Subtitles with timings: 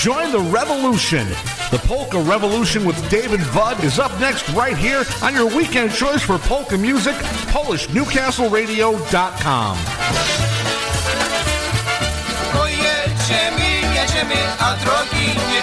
[0.00, 1.28] Join the revolution.
[1.70, 6.22] The Polka Revolution with David Vud is up next right here on your weekend choice
[6.22, 7.14] for polka music,
[7.52, 9.76] PolishNewcastleRadio.com.
[12.56, 15.60] Pojedziemy, jedziemy, a drogi nie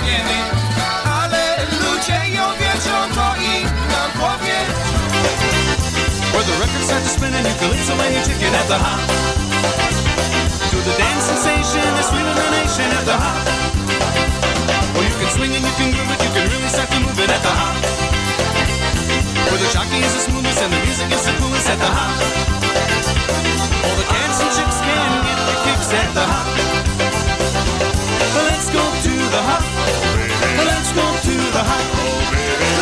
[1.05, 3.09] ale ludzie ją wiedzą,
[3.41, 4.61] i nam powie.
[6.31, 8.77] Where the records start to spin and you can calypso and you chicken at the
[8.77, 8.99] hop.
[10.69, 13.76] To the dance sensation, the sweet nation at the hop.
[15.47, 17.47] Swing and you can groove it, you can really start to move it at the
[17.47, 17.79] hop.
[19.47, 22.11] Where the jockey is the smoothest and the music is the coolest at the hop.
[23.87, 26.47] All the cats and chicks can get the kicks at the hop.
[28.35, 29.63] But let's go to the hop.
[30.57, 31.85] But let's go to the hop.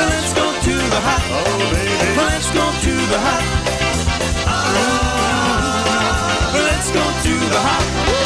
[0.09, 1.21] Let's go to the hop.
[2.17, 3.43] Let's go to the hop.
[6.65, 8.24] Let's go to the hop.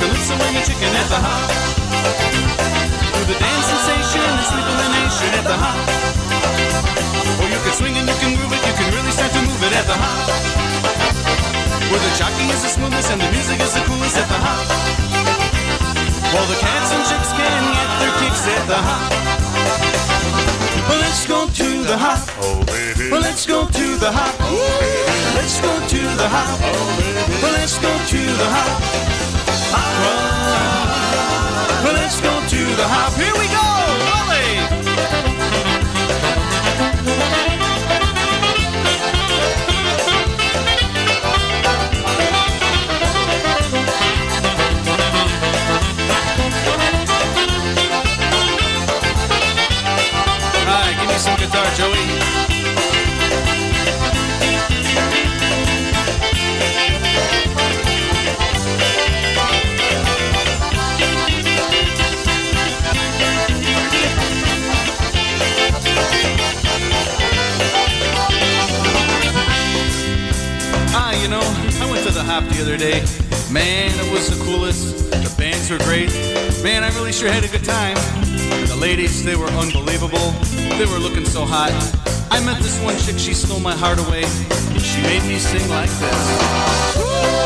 [0.00, 1.48] Calypso and you chicken at the hop.
[3.12, 5.76] Do the dance sensation and sleep nation at the hop.
[7.40, 9.60] Or you can swing and you can groove it, you can really start to move
[9.60, 10.24] it at the hop.
[11.92, 14.64] Where the jockey is the smoothest and the music is the coolest at the hop.
[16.32, 19.12] While the cats and chicks can get their kicks at the hop.
[20.88, 22.24] Well, let's go to the hop.
[22.40, 23.10] Oh, baby.
[23.12, 24.34] Well, let's go to the hop.
[24.40, 25.36] Oh, baby.
[25.36, 26.56] Let's go to the hop.
[26.62, 27.42] Oh, baby.
[27.42, 29.39] Well, let's go to the hop.
[31.82, 33.14] Well, let's go to the hop.
[33.14, 33.69] Here we go.
[72.30, 73.02] Hop the other day.
[73.50, 75.10] Man, it was the coolest.
[75.10, 76.10] The bands were great.
[76.62, 77.96] Man, I really sure had a good time.
[78.68, 80.30] The ladies, they were unbelievable.
[80.78, 81.72] They were looking so hot.
[82.30, 84.22] I met this one chick, she stole my heart away.
[84.78, 87.39] She made me sing like this.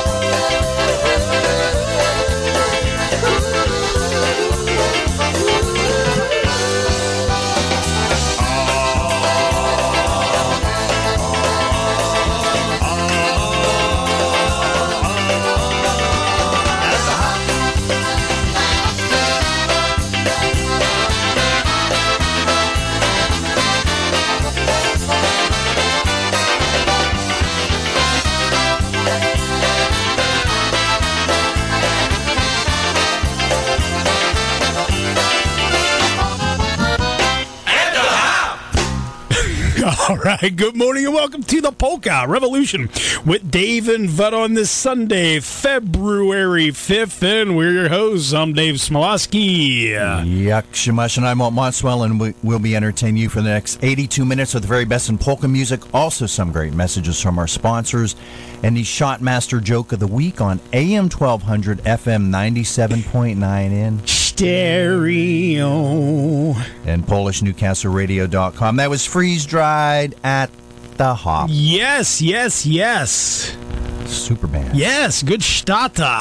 [40.06, 40.54] All right.
[40.54, 42.90] Good morning and welcome to the Polka Revolution
[43.24, 47.22] with Dave and Bud on this Sunday, February 5th.
[47.22, 48.34] And we're your hosts.
[48.34, 49.92] I'm Dave Smialowski.
[50.26, 53.82] Yuck, Shamash, and I'm Walt Monstwil, and we, we'll be entertaining you for the next
[53.82, 55.80] 82 minutes with the very best in polka music.
[55.94, 58.14] Also, some great messages from our sponsors,
[58.62, 65.68] and the Shotmaster joke of the week on AM 1200, FM 97.9 in Stereo.
[66.86, 68.76] and PolishNewcastleRadio.com.
[68.76, 70.50] That was freeze dried at
[70.96, 71.48] the Hop.
[71.52, 73.56] Yes, yes, yes.
[74.06, 74.76] Super band.
[74.76, 76.18] Yes, good starter.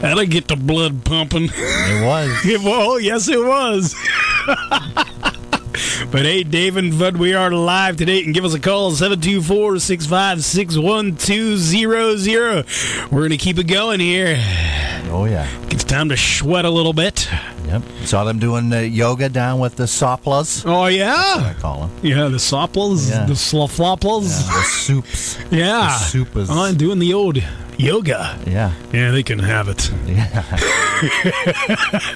[0.00, 1.48] That'll get the blood pumping.
[1.52, 2.44] It was.
[2.44, 2.86] It was.
[2.88, 3.96] Oh, yes, it was.
[6.10, 8.22] but hey, Dave and Bud, we are live today.
[8.22, 12.66] And give us a call 724 656 1200.
[13.10, 14.36] We're going to keep it going here.
[15.08, 15.48] Oh, yeah.
[15.70, 17.28] It's time to sweat a little bit.
[17.66, 17.82] Yep.
[18.04, 20.62] Saw them doing uh, yoga down with the soplas.
[20.66, 21.54] Oh, yeah, I yeah.
[21.54, 21.90] call them.
[22.02, 23.26] Yeah, the soplas, Yeah.
[23.26, 24.46] the slofloplas.
[24.46, 25.38] The soups.
[25.50, 25.88] Yeah.
[26.12, 26.46] The soupas.
[26.50, 27.38] Oh, and doing the old
[27.76, 28.38] yoga.
[28.46, 28.72] Yeah.
[28.92, 29.90] Yeah, they can have it.
[30.06, 30.42] Yeah.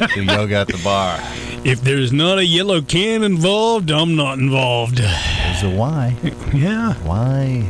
[0.15, 1.19] Do yoga at the bar.
[1.65, 4.99] If there's not a yellow can involved, I'm not involved.
[4.99, 6.17] There's a why.
[6.55, 6.95] Yeah.
[7.05, 7.67] Why?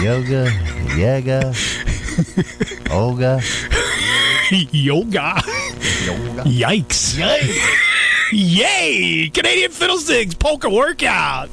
[0.00, 0.50] Yoga.
[0.96, 1.52] Yaga.
[2.90, 3.40] Olga.
[4.50, 5.42] Yoga.
[5.42, 5.42] Yoga.
[6.44, 7.16] Yikes.
[8.32, 9.30] Yay!
[9.32, 11.48] Canadian Fiddlesticks polka workout.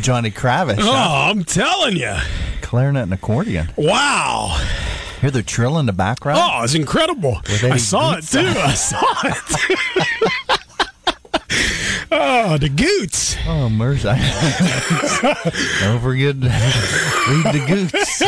[0.00, 0.78] Johnny Kravitz.
[0.80, 1.30] Oh, huh?
[1.30, 2.14] I'm telling you.
[2.62, 3.72] Clarinet and accordion.
[3.76, 4.58] Wow.
[5.20, 6.40] Hear the trill in the background?
[6.42, 7.40] Oh, it's incredible.
[7.46, 8.40] I saw it too.
[8.40, 9.36] I saw it.
[12.10, 13.36] oh, the goots.
[13.46, 14.04] Oh, mercy.
[15.80, 16.48] Don't forget to
[17.28, 18.22] read the Goots.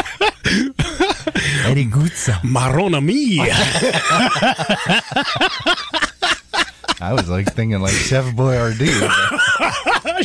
[1.66, 2.28] Eddie Goots.
[2.42, 3.38] Marona me.
[7.12, 8.88] I was like thinking like Chef Boyardee.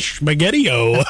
[0.00, 1.02] Spaghetti-O.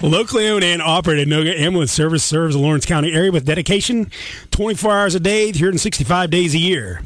[0.06, 4.12] Locally owned and operated, Noga Ambulance Service serves the Lawrence County area with dedication
[4.52, 7.02] 24 hours a day, 365 days a year.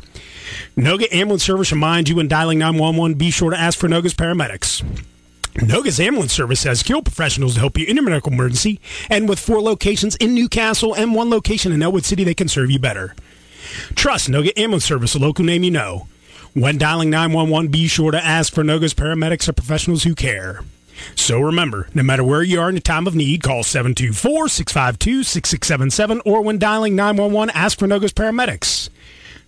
[0.76, 4.84] Noga Ambulance Service reminds you when dialing 911, be sure to ask for Noga's paramedics.
[5.54, 9.38] Noga's ambulance service has skilled professionals to help you in your medical emergency, and with
[9.38, 13.16] four locations in Newcastle and one location in Ellwood City, they can serve you better.
[13.94, 16.06] Trust Noga Ambulance Service, a local name you know.
[16.58, 20.64] When dialing 911, be sure to ask for Noga's paramedics or professionals who care.
[21.14, 26.42] So remember, no matter where you are in a time of need, call 724-652-6677 or
[26.42, 28.90] when dialing 911, ask for Noga's paramedics.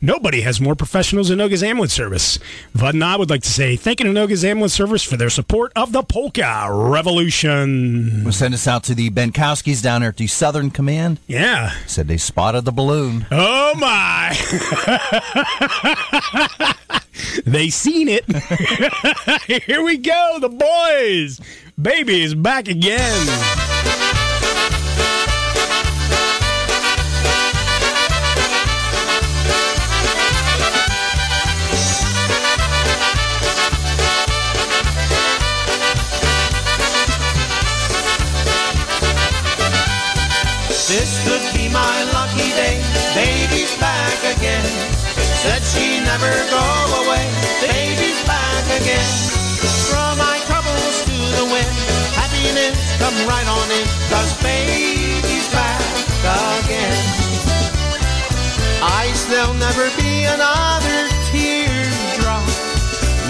[0.03, 2.39] Nobody has more professionals than Noga's Ambulance Service.
[2.75, 5.29] Bud and I would like to say thank you to Noga's Ambulance Service for their
[5.29, 8.23] support of the Polka Revolution.
[8.25, 11.21] We'll send us out to the Benkowskis down there at the Southern Command.
[11.27, 11.73] Yeah.
[11.87, 13.27] Said they spotted the balloon.
[13.31, 14.35] Oh my.
[17.45, 18.25] they seen it.
[19.65, 21.43] Here we go, the boys.
[21.79, 23.60] Baby is back again.
[46.11, 46.67] Never go
[47.07, 47.23] away.
[47.63, 49.11] Baby's back again.
[49.87, 51.77] Throw my troubles to the wind.
[52.19, 53.87] Happiness come right on in.
[54.11, 55.79] Cause baby's back
[56.67, 56.99] again.
[58.83, 61.01] Eyes, there'll never be another
[61.31, 62.43] teardrop.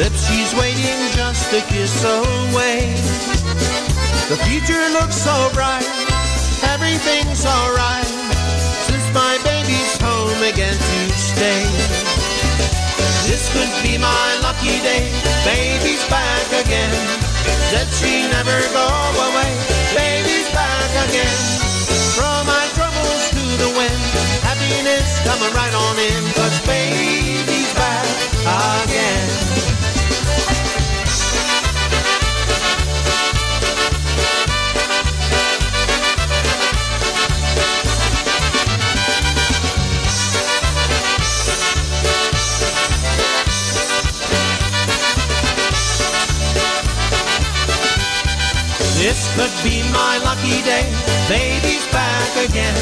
[0.01, 2.97] Lips, she's waiting just a kiss away.
[4.33, 5.85] The future looks so bright,
[6.65, 8.09] everything's alright.
[8.89, 12.10] Since my baby's home again to stay.
[13.99, 15.11] My lucky day,
[15.45, 16.95] baby's back again.
[17.71, 18.87] Said she never go
[19.27, 19.51] away,
[19.95, 21.37] baby's back again.
[22.15, 24.03] Throw my troubles to the wind,
[24.47, 27.10] happiness coming right on in, cause baby's
[52.49, 52.77] again.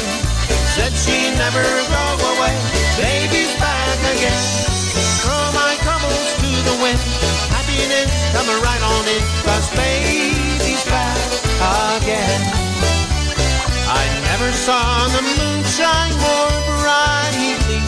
[0.71, 2.55] Said she never go away.
[2.95, 4.43] Baby's back again.
[5.19, 6.99] Throw my troubles to the wind.
[7.51, 9.23] Happiness coming right on in.
[9.43, 11.19] Cause baby's back
[11.99, 12.41] again.
[13.91, 17.83] I never saw the moon shine more brightly.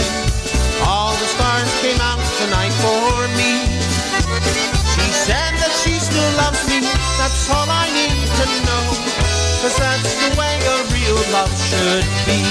[0.83, 3.63] All the stars came out tonight for me.
[4.91, 6.83] She said that she still loves me.
[7.15, 8.83] That's all I need to know.
[9.61, 10.50] Cause that's the way
[11.31, 12.43] love should be.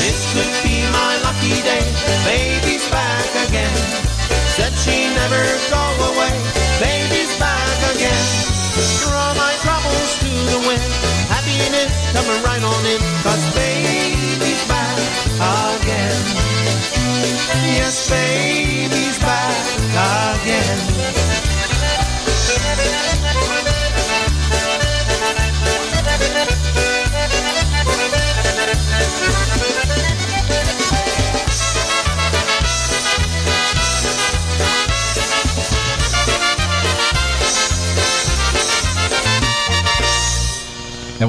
[0.00, 1.84] This could be my lucky day.
[2.28, 3.76] Baby's back again.
[4.52, 5.42] Said she never
[5.72, 6.36] go away.
[6.78, 8.24] Baby's back again.
[9.00, 10.92] Throw my troubles to the wind.
[11.32, 13.00] Happiness coming right on in.
[13.24, 14.98] Cause baby's back
[15.72, 16.20] again.
[17.80, 19.56] Yes, baby's back
[20.36, 20.95] again.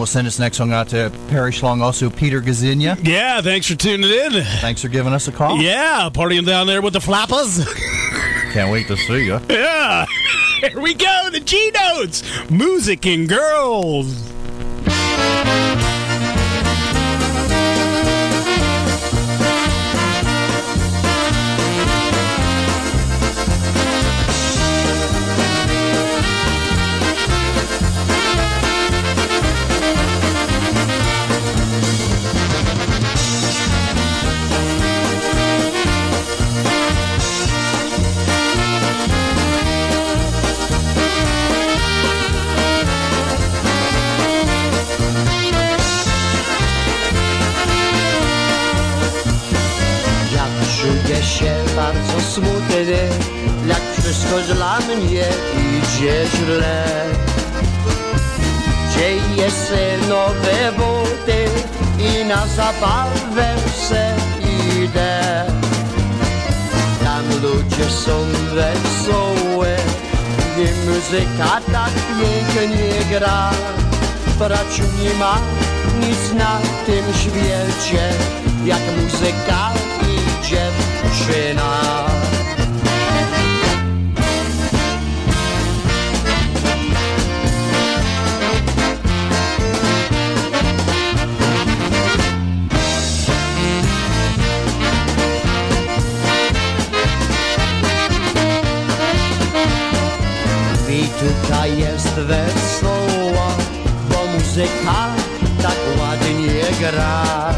[0.07, 2.97] Send this next song out to Perry Schlong, also Peter Gazinia.
[3.05, 4.43] Yeah, thanks for tuning in.
[4.61, 5.61] Thanks for giving us a call.
[5.61, 7.65] Yeah, partying down there with the flappers.
[8.53, 9.39] Can't wait to see you.
[9.49, 10.05] yeah.
[10.61, 12.23] Here we go, the G notes.
[12.49, 14.33] Music and girls.
[55.97, 56.85] Idzie źle.
[58.95, 61.45] Dzieje się nowe buty
[61.99, 63.55] i na zabawę
[63.87, 64.15] se
[64.79, 65.45] idę.
[67.03, 69.77] Tam ludzie są wesołe
[70.57, 73.51] i muzyka tak pięknie gra.
[74.39, 75.37] Braciu nie ma
[75.99, 78.09] nic na tym świecie,
[78.65, 79.71] jak muzyka
[80.07, 82.16] i dziewczyna.
[102.25, 103.47] Wesoło,
[104.09, 105.07] bo muzyka
[105.61, 107.53] tak ładnie gra.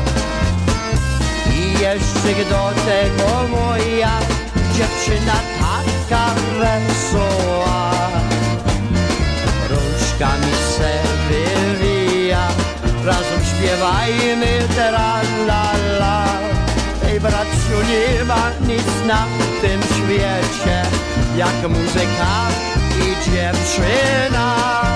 [1.54, 4.20] I jeszcze do tego moja
[4.74, 6.26] dziewczyna taka
[6.60, 7.92] wesoła.
[9.70, 10.92] Rączkami se
[11.30, 12.48] wywija,
[13.06, 16.26] razem śpiewajmy tra la la.
[17.08, 19.26] Ej braciu, nie ma nic na
[19.62, 20.84] tym świecie,
[21.38, 22.50] jak muzyka
[23.02, 24.89] i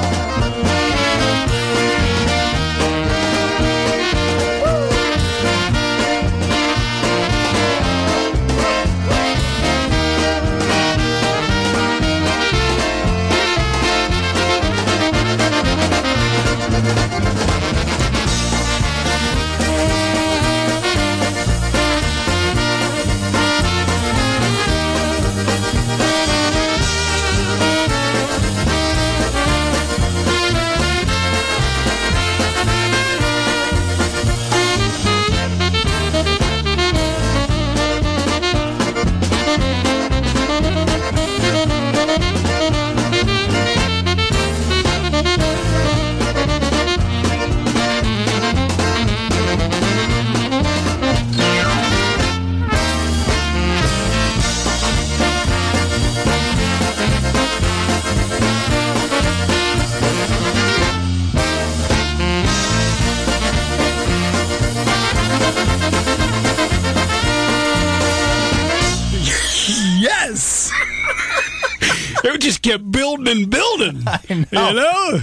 [73.33, 74.75] kept building and building.
[74.75, 75.21] You know?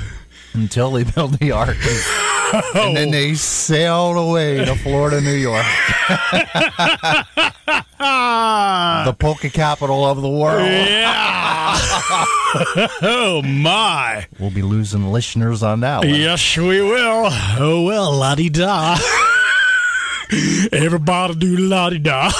[0.54, 1.76] Until they built the ark.
[2.52, 2.72] Oh.
[2.74, 5.64] And then they sailed away to Florida, New York.
[9.06, 10.66] the polka capital of the world.
[10.66, 11.76] Yeah.
[13.02, 14.26] oh my.
[14.40, 16.08] We'll be losing listeners on that one.
[16.08, 17.28] Yes, we will.
[17.30, 18.98] Oh well, la di da.
[20.72, 22.32] Everybody do la di da.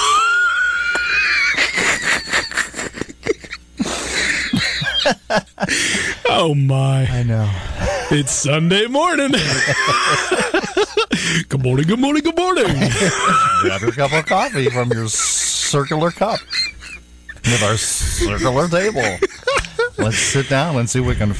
[6.29, 7.05] oh my.
[7.07, 7.49] I know.
[8.11, 9.31] It's Sunday morning.
[11.49, 12.65] good morning, good morning, good morning.
[13.61, 16.39] Grab your cup of coffee from your circular cup
[17.45, 19.17] with our circular table.
[19.97, 21.37] Let's sit down and see if we can f-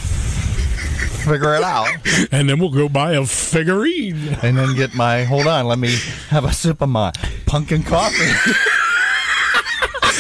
[1.25, 1.87] figure it out.
[2.31, 4.37] And then we'll go buy a figurine.
[4.41, 5.95] And then get my, hold on, let me
[6.29, 7.11] have a sip of my
[7.45, 8.31] pumpkin coffee.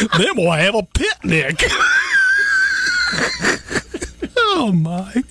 [0.17, 1.63] then we'll have a picnic.
[4.37, 5.23] Oh my.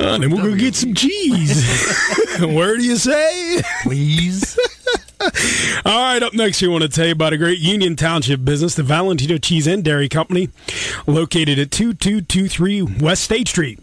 [0.00, 1.64] And then we'll go get some cheese.
[2.40, 3.62] Where do you say?
[3.82, 4.58] Please.
[5.84, 8.76] All right, up next, we want to tell you about a great Union Township business,
[8.76, 10.50] the Valentino Cheese and Dairy Company,
[11.06, 13.80] located at 2223 West State Street.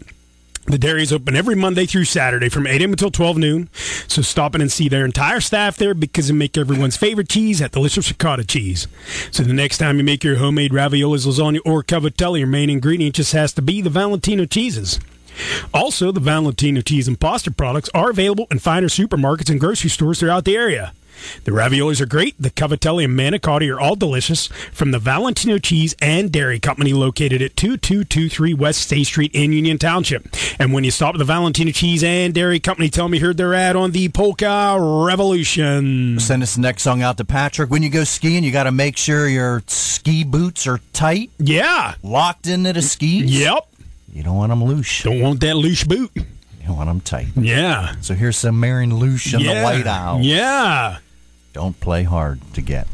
[0.66, 2.90] The dairy is open every Monday through Saturday from 8 a.m.
[2.90, 3.70] until 12 noon.
[4.08, 7.60] So stop in and see their entire staff there because they make everyone's favorite cheese,
[7.60, 8.88] that delicious ricotta cheese.
[9.30, 13.14] So the next time you make your homemade raviolis, lasagna, or cavatelli, your main ingredient
[13.14, 14.98] just has to be the Valentino cheeses.
[15.72, 20.18] Also, the Valentino cheese and pasta products are available in finer supermarkets and grocery stores
[20.18, 20.92] throughout the area.
[21.44, 22.34] The raviolis are great.
[22.40, 27.42] The cavatelli and manicotti are all delicious from the Valentino Cheese and Dairy Company located
[27.42, 30.28] at 2223 West State Street in Union Township.
[30.58, 33.36] And when you stop at the Valentino Cheese and Dairy Company, tell me you heard
[33.36, 36.18] their ad on the Polka Revolution.
[36.20, 37.70] Send us the next song out to Patrick.
[37.70, 41.94] When you go skiing, you got to make sure your ski boots are tight, Yeah.
[42.02, 43.24] locked into the skis.
[43.38, 43.66] Yep.
[44.12, 45.02] You don't want them loose.
[45.02, 46.10] Don't want that loose boot.
[46.14, 47.28] You want them tight.
[47.36, 47.94] Yeah.
[48.00, 49.60] So here's some Marion Lush and yeah.
[49.60, 50.20] the White Owl.
[50.22, 50.98] Yeah.
[51.56, 52.86] Don't play hard to get.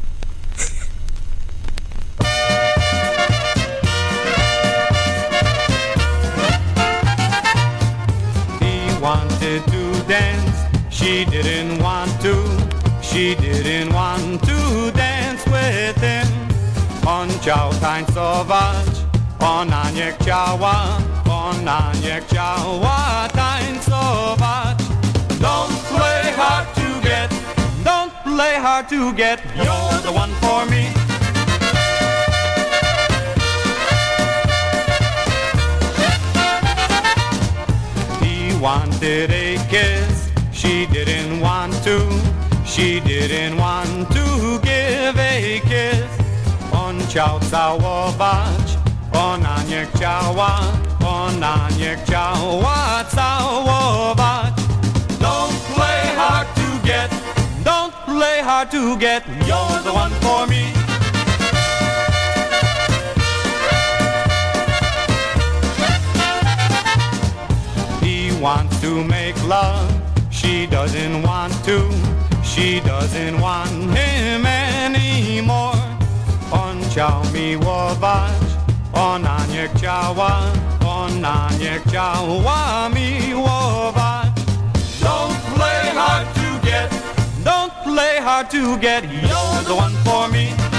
[8.61, 10.57] He wanted to dance,
[10.89, 12.35] she didn't want to.
[13.01, 16.27] She didn't want to dance with him.
[17.05, 18.87] On chciał tańcować,
[19.39, 20.75] ona nie chciała,
[21.29, 23.27] ona nie chciała
[28.43, 30.83] play hard to get, you're the one for me.
[38.21, 41.97] He wanted a kiss, she didn't want to,
[42.65, 44.25] she didn't want to
[44.67, 46.11] give a kiss.
[46.73, 48.67] On chciał całować,
[49.13, 50.59] ona nie chciała,
[51.05, 54.62] ona nie chciała całować.
[58.23, 60.63] Play hard to get, you're the one for me.
[68.05, 69.89] He wants to make love,
[70.31, 71.77] she doesn't want to,
[72.51, 75.83] she doesn't want him anymore.
[76.51, 78.43] On chciał miłować,
[78.93, 80.31] ona nie chciała,
[80.87, 84.33] ona nie chciała miłować.
[85.01, 86.42] Don't play hard to
[87.43, 90.72] don't play hard to get, you're the one for me.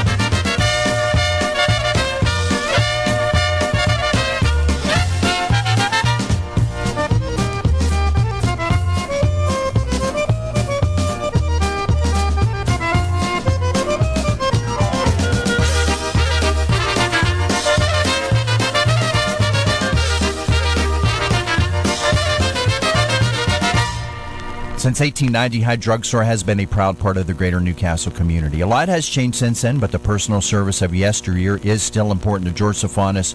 [24.84, 28.60] Since 1890, Hyde Drugstore has been a proud part of the greater Newcastle community.
[28.60, 32.46] A lot has changed since then, but the personal service of yesteryear is still important
[32.50, 33.34] to George Sophonis,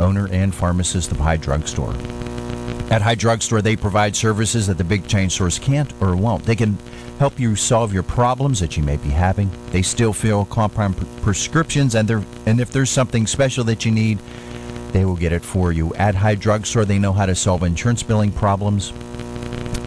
[0.00, 1.94] owner and pharmacist of Hyde Drugstore.
[2.90, 6.42] At Hyde Drugstore, they provide services that the big chain stores can't or won't.
[6.42, 6.76] They can
[7.20, 9.52] help you solve your problems that you may be having.
[9.70, 12.10] They still fill compound prescriptions, and,
[12.44, 14.18] and if there's something special that you need,
[14.90, 15.94] they will get it for you.
[15.94, 18.92] At Hyde Drugstore, they know how to solve insurance billing problems,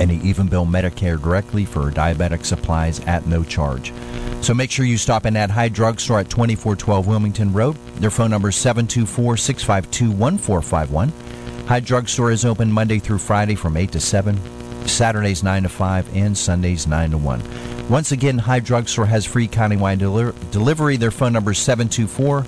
[0.02, 3.94] and they even bill Medicare directly for diabetic supplies at no charge.
[4.42, 7.76] So make sure you stop in at Hyde Drugstore at 2412 Wilmington Road.
[7.98, 11.68] Their phone number is 724 652 1451.
[11.68, 16.16] Hyde Drugstore is open Monday through Friday from 8 to 7, Saturdays 9 to 5,
[16.16, 17.88] and Sundays 9 to 1.
[17.88, 20.98] Once again, Hyde Drugstore has free countywide deli- delivery.
[20.98, 22.44] Their phone number is 724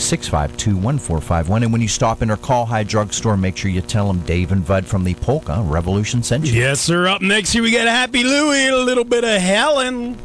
[0.00, 1.62] 652 1451.
[1.62, 4.52] And when you stop in or call Hyde Drugstore, make sure you tell them Dave
[4.52, 6.52] and Bud from the Polka Revolution sent you.
[6.52, 7.06] Yes, sir.
[7.06, 10.18] Up next here we got Happy Louie a little bit of Helen.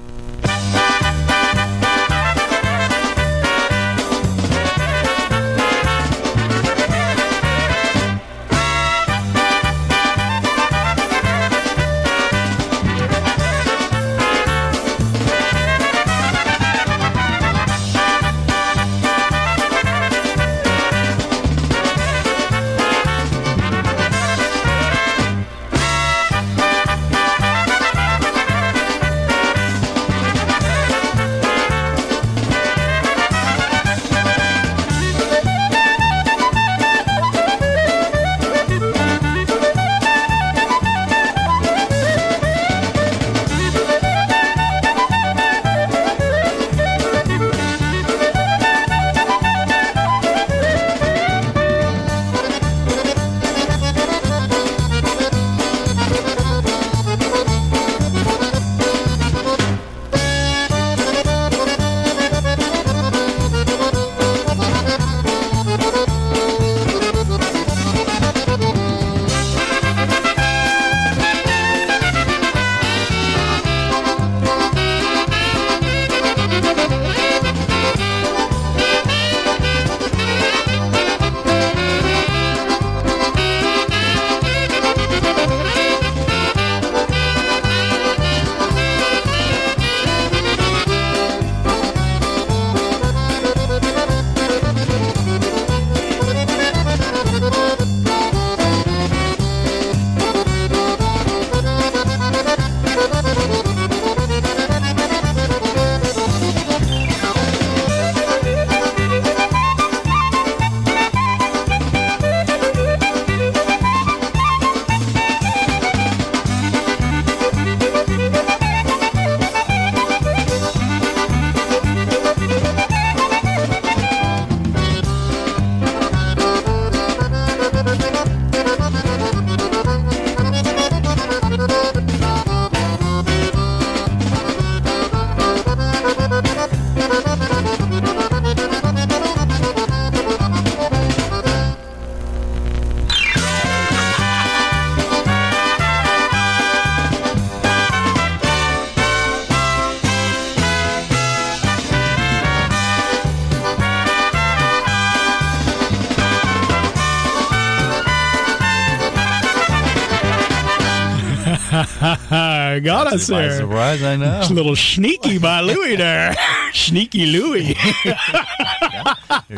[162.85, 163.57] Got us By there.
[163.57, 164.41] surprise, I know.
[164.47, 166.35] A little sneaky by Louie there.
[166.73, 167.75] sneaky Louie.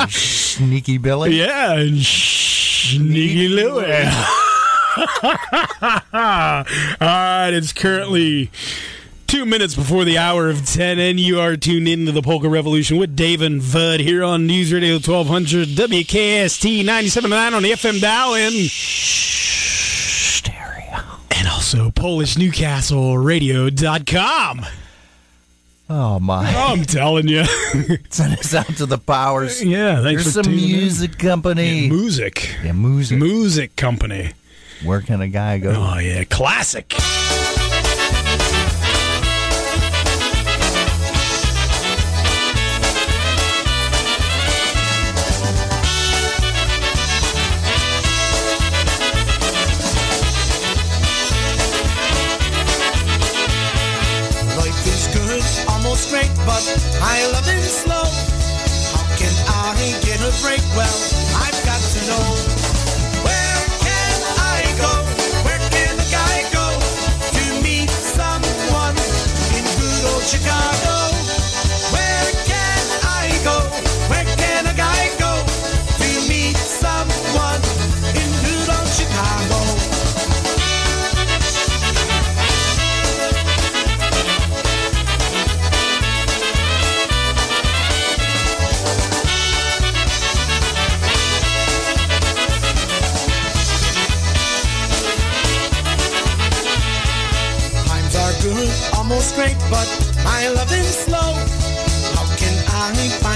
[0.10, 1.36] Sneaky Billy.
[1.38, 3.84] yeah, and sneaky Louie.
[3.84, 4.26] All
[7.02, 8.50] right, it's currently
[9.28, 12.98] two minutes before the hour of 10, and you are tuned into the Polka Revolution
[12.98, 18.34] with Dave and Bud here on News Radio 1200 WKST 97.9 on the FM dial
[18.36, 18.54] and
[20.30, 21.00] Stereo.
[21.38, 24.66] and also PolishNewcastleRadio.com.
[25.90, 26.46] Oh my!
[26.54, 27.46] I'm telling you.
[28.10, 29.64] Send us out to the powers.
[29.64, 30.78] yeah, thanks There's for some tuning in.
[30.78, 31.90] music company.
[31.90, 32.56] Music.
[32.64, 33.20] Yeah, music.
[33.20, 34.32] Music company.
[34.84, 35.72] Where can a guy go?
[35.76, 36.94] Oh, yeah, classic.
[57.02, 58.06] I love it slow.
[58.94, 60.62] How can I get a break?
[60.76, 61.17] Well,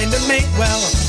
[0.02, 0.48] A mate?
[0.58, 1.01] Well,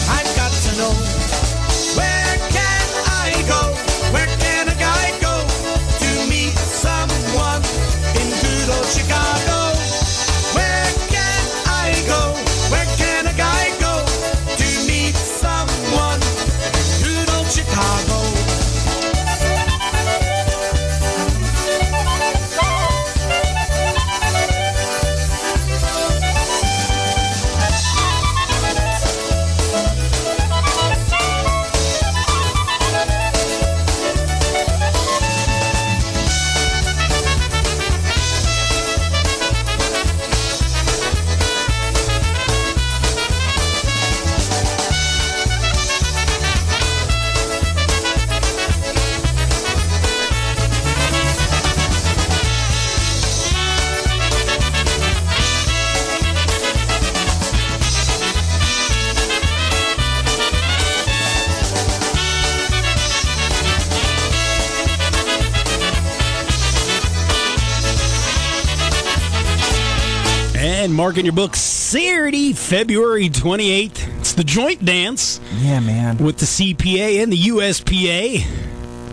[71.12, 74.18] mark in your book Saturday, February 28th.
[74.20, 76.16] It's the joint dance Yeah, man.
[76.16, 78.42] with the CPA and the USPA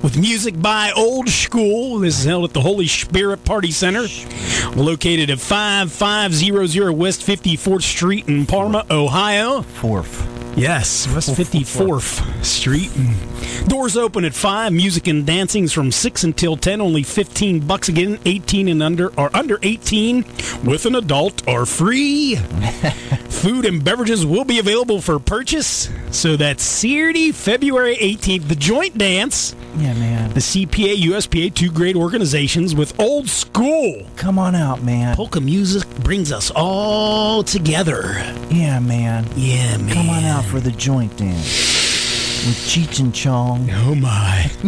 [0.01, 1.99] with music by Old School.
[1.99, 4.07] This is held at the Holy Spirit Party Center,
[4.77, 9.61] located at 5500 West 54th Street in Parma, Ohio.
[9.61, 10.38] Fourth.
[10.59, 12.91] Yes, West 54th Street.
[13.69, 14.73] Doors open at 5.
[14.73, 16.81] Music and dancing's from 6 until 10.
[16.81, 18.19] Only 15 bucks again.
[18.25, 20.25] 18 and under or under 18
[20.65, 22.35] with an adult are free.
[23.29, 25.89] Food and beverages will be available for purchase.
[26.11, 28.49] So that's Saturday, February 18th.
[28.49, 29.55] The joint dance.
[29.77, 30.29] Yeah, man.
[30.31, 34.05] The CPA, USPA, two great organizations with old school.
[34.17, 35.15] Come on out, man.
[35.15, 38.15] Polka music brings us all together.
[38.49, 39.25] Yeah, man.
[39.37, 39.93] Yeah, man.
[39.93, 41.45] Come on out for the joint dance
[42.45, 43.69] with Cheech and Chong.
[43.71, 44.49] Oh my.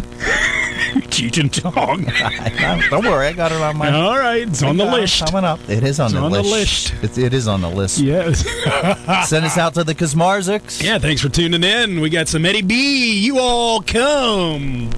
[1.10, 2.04] Cheech and Chong.
[2.90, 3.92] Don't worry, I got it on my.
[3.92, 5.26] All right, it's on the list.
[5.26, 5.60] Coming up.
[5.70, 6.94] It is on, It's the, on the list.
[7.02, 7.18] list.
[7.18, 8.00] It, it is on the list.
[8.00, 8.46] Yes.
[9.30, 10.84] Send us out to the Kazmarziks.
[10.84, 12.00] yeah, thanks for tuning in.
[12.02, 13.20] We got some Eddie B.
[13.20, 14.90] You all come.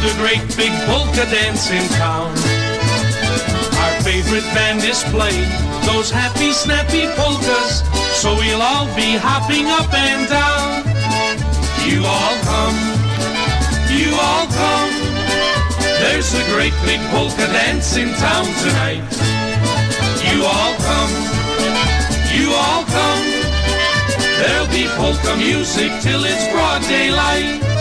[0.00, 2.30] The great big polka dance in town.
[3.82, 5.50] Our favorite band is playing
[5.86, 7.82] those happy snappy polkas,
[8.14, 10.86] so we'll all be hopping up and down.
[11.82, 12.78] You all come,
[13.90, 14.92] you all come.
[15.98, 19.02] There's a great big polka dance in town tonight.
[20.30, 21.14] You all come,
[22.30, 23.24] you all come.
[24.38, 27.77] There'll be polka music till it's broad daylight.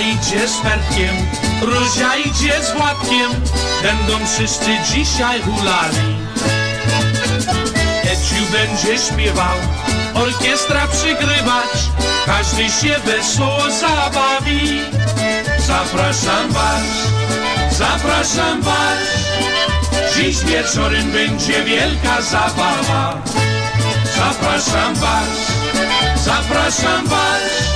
[0.00, 1.16] Idzie z Ferkiem,
[1.62, 3.30] Ruzia idzie z Władkiem,
[3.82, 6.16] będą wszyscy dzisiaj hulali.
[8.02, 9.56] Eciu będzie śpiewał,
[10.14, 11.72] orkiestra przygrywać,
[12.26, 14.80] każdy się wesoło zabawi.
[15.66, 16.82] Zapraszam was,
[17.70, 18.98] zapraszam was,
[20.16, 23.22] dziś wieczorem będzie wielka zabawa.
[24.16, 25.28] Zapraszam was,
[26.24, 27.67] zapraszam was,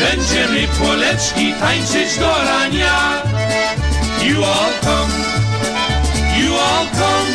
[0.00, 3.22] Będziemy poleczki tańczyć do rania.
[4.22, 5.12] You all come,
[6.38, 7.32] you all come.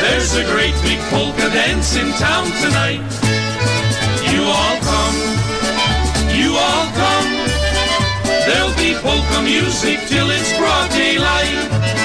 [0.00, 3.12] There's a great big polka dance in town tonight.
[4.32, 5.18] You all come,
[6.34, 7.30] you all come.
[8.46, 12.01] There'll be polka music till it's broad daylight.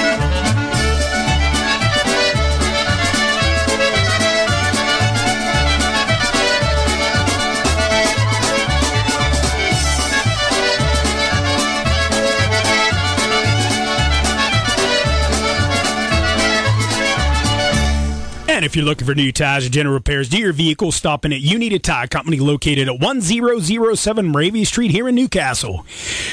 [18.58, 21.32] And if you're looking for new tires or general repairs to your vehicle, stop in
[21.32, 25.86] at You Need a Tire Company located at 1007 Moravia Street here in Newcastle.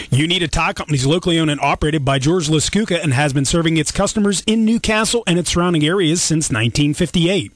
[0.09, 3.31] You Need a Tire Company is locally owned and operated by George Laskuka and has
[3.31, 7.51] been serving its customers in Newcastle and its surrounding areas since 1958.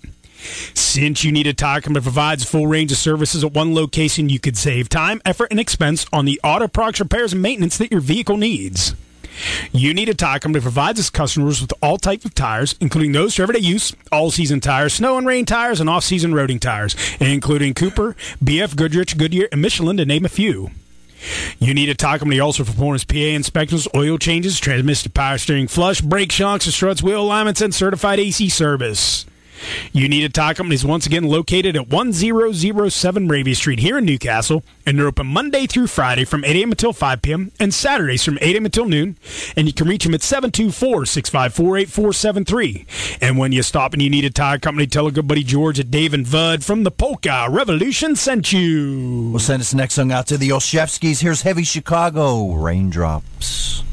[0.75, 4.29] Since You Need a Tire Company provides a full range of services at one location,
[4.29, 7.89] you could save time, effort, and expense on the auto products, repairs, and maintenance that
[7.89, 8.93] your vehicle needs.
[9.71, 13.35] You Need a Tire Company provides its customers with all types of tires, including those
[13.35, 18.15] for everyday use, all-season tires, snow and rain tires, and off-season roading tires, including Cooper,
[18.43, 20.71] BF Goodrich, Goodyear, and Michelin, to name a few.
[21.59, 26.01] You Need a Tire Company also performs PA inspections, oil changes, transmission power steering flush,
[26.01, 29.25] brake shocks, and struts, wheel alignments, and certified AC service.
[29.91, 34.05] You Need a Tire Company is once again located at 1007 Moravia Street here in
[34.05, 36.71] Newcastle, and they're open Monday through Friday from 8 a.m.
[36.71, 37.51] until 5 p.m.
[37.59, 38.65] and Saturdays from 8 a.m.
[38.65, 39.17] until noon.
[39.55, 43.17] And you can reach them at 724-654-8473.
[43.21, 45.79] And when you stop and you need a tire company, tell a good buddy George
[45.79, 49.29] at Dave and Bud from the Polka Revolution sent you.
[49.31, 51.21] We'll send this next song out to the Olszewskis.
[51.21, 53.83] Here's Heavy Chicago, Raindrops.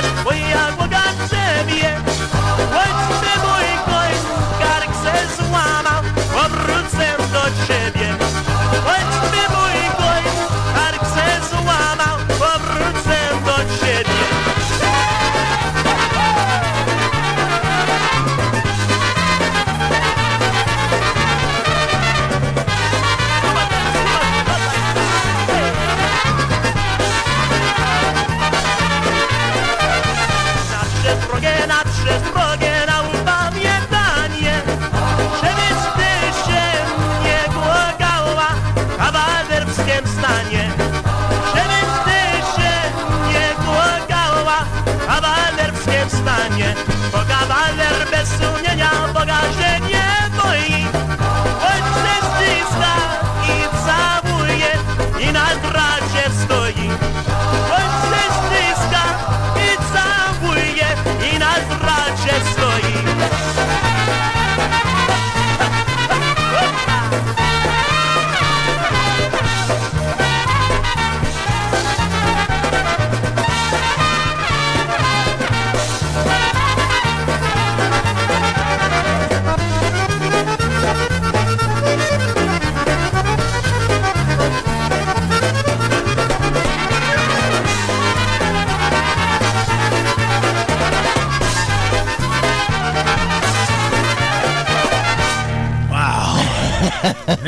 [0.00, 0.41] Mnie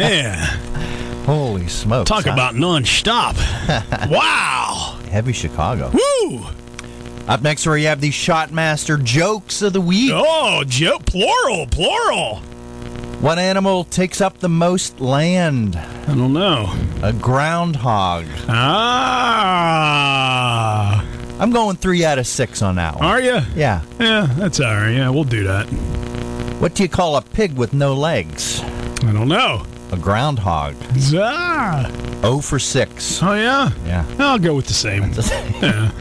[0.08, 2.08] Man, Holy smokes.
[2.08, 2.32] talk huh?
[2.32, 3.36] about non-stop.
[4.10, 4.98] wow.
[5.10, 5.90] Heavy Chicago.
[5.92, 6.44] Woo!
[7.26, 10.10] Up next, we have the Shotmaster jokes of the week.
[10.12, 12.36] Oh, joke plural, plural.
[13.20, 15.76] What animal takes up the most land?
[15.76, 16.70] I don't know.
[17.02, 18.26] A groundhog.
[19.76, 21.04] Ah,
[21.40, 23.04] I'm going three out of six on that one.
[23.04, 23.40] are you?
[23.56, 23.80] Yeah.
[23.98, 24.90] Yeah, that's all right.
[24.90, 25.64] Yeah, we'll do that.
[26.60, 28.60] What do you call a pig with no legs?
[28.62, 29.64] I don't know.
[29.94, 30.74] A groundhog.
[31.14, 31.88] Ah.
[32.24, 33.22] Oh for six.
[33.22, 33.70] Oh yeah.
[33.86, 34.04] Yeah.
[34.18, 35.04] I'll go with the same.
[35.62, 35.92] Yeah.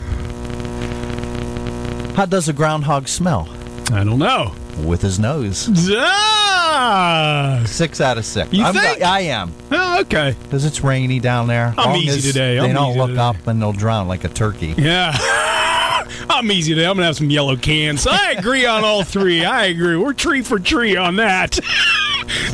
[2.15, 3.47] How does a groundhog smell?
[3.91, 4.55] I don't know.
[4.83, 5.69] With his nose.
[5.95, 7.61] Ah.
[7.67, 8.51] Six out of six.
[8.51, 9.03] You I'm think?
[9.03, 9.53] I am.
[9.71, 10.35] Oh, okay.
[10.43, 11.75] Because it's rainy down there.
[11.77, 12.55] I'm Long easy as today.
[12.55, 13.21] They I'm don't easy look today.
[13.21, 14.73] up and they'll drown like a turkey.
[14.75, 15.11] Yeah.
[16.29, 16.87] I'm easy today.
[16.87, 18.07] I'm gonna have some yellow cans.
[18.07, 19.45] I agree on all three.
[19.45, 19.95] I agree.
[19.97, 21.59] We're tree for tree on that.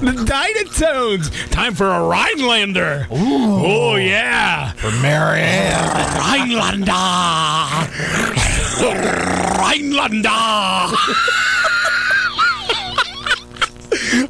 [0.01, 1.29] the Dynatones.
[1.51, 3.07] Time for a Rhinelander.
[3.11, 4.71] Oh yeah.
[4.73, 5.89] For Marianne.
[6.17, 6.91] Rhinelander.
[9.59, 10.29] Rhinelander.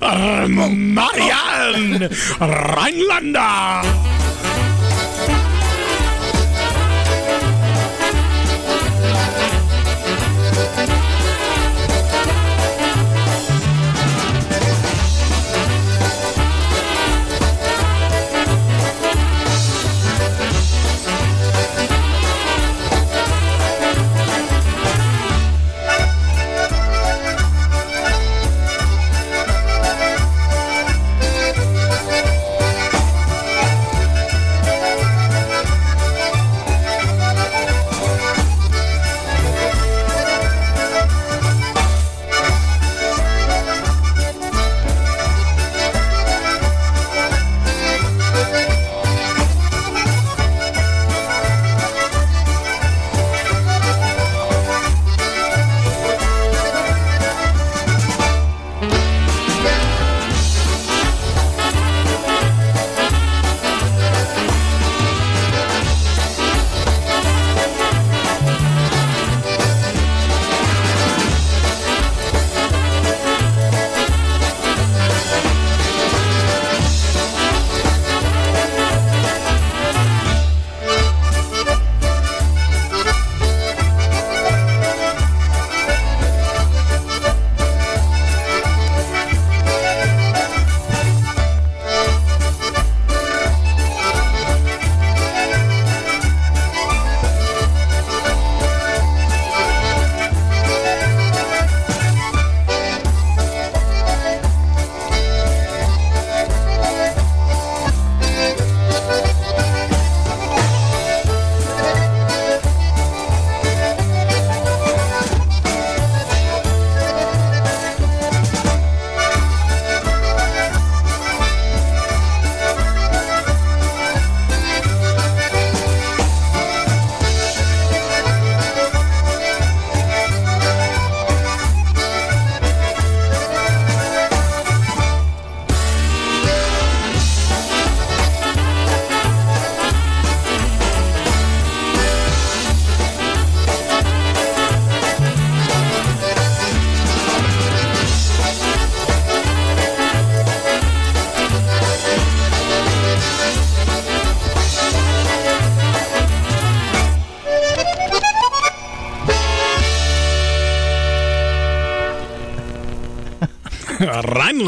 [0.01, 2.09] uh, Marianne.
[2.39, 4.08] Rhinelander.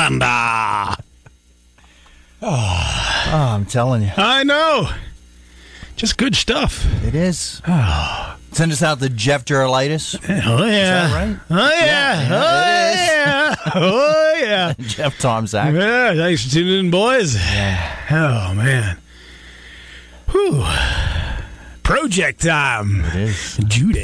[0.02, 1.04] Rhinelander.
[2.41, 4.12] Oh, oh, I'm telling you.
[4.18, 4.89] I know.
[5.95, 6.86] Just good stuff.
[7.04, 7.62] It is.
[8.54, 10.20] Send us out the Jeff Gerolitis.
[10.45, 11.08] Oh yeah.
[11.10, 11.39] Oh, right?
[11.52, 12.22] Oh yeah.
[12.22, 13.56] Yeah, oh yeah.
[13.76, 14.74] oh yeah.
[14.80, 15.78] Jeff Tomzak.
[15.78, 16.16] Yeah.
[16.16, 17.36] Thanks for tuning in, boys.
[17.36, 17.95] Yeah.
[18.10, 18.97] Oh man.
[20.32, 20.66] Whew.
[21.84, 23.06] Project time.
[23.06, 23.58] It is.
[23.68, 24.04] Judy.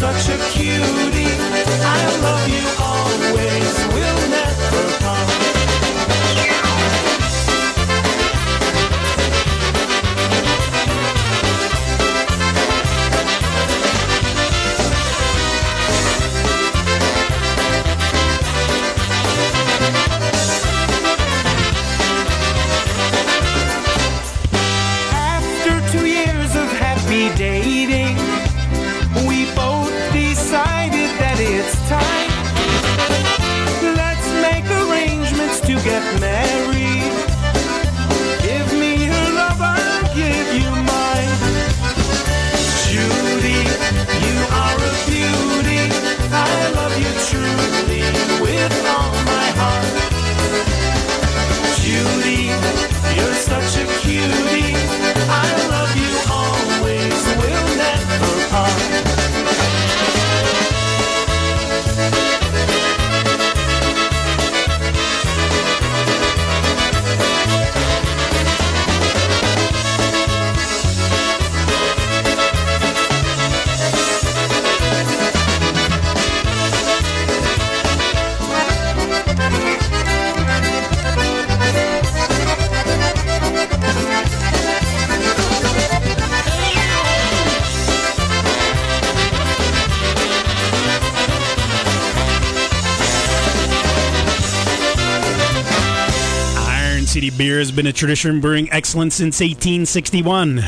[0.00, 1.26] such a cutie.
[1.84, 2.89] I love you.
[97.80, 100.62] Been a tradition brewing excellence since 1861.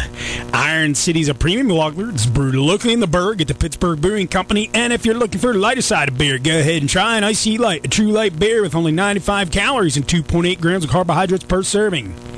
[0.54, 2.08] Iron City's a premium lager.
[2.08, 4.70] It's brewed locally in the Burgh at the Pittsburgh Brewing Company.
[4.72, 7.24] And if you're looking for a lighter side of beer, go ahead and try an
[7.24, 11.44] IC Light, a true light beer with only 95 calories and 2.8 grams of carbohydrates
[11.44, 12.31] per serving.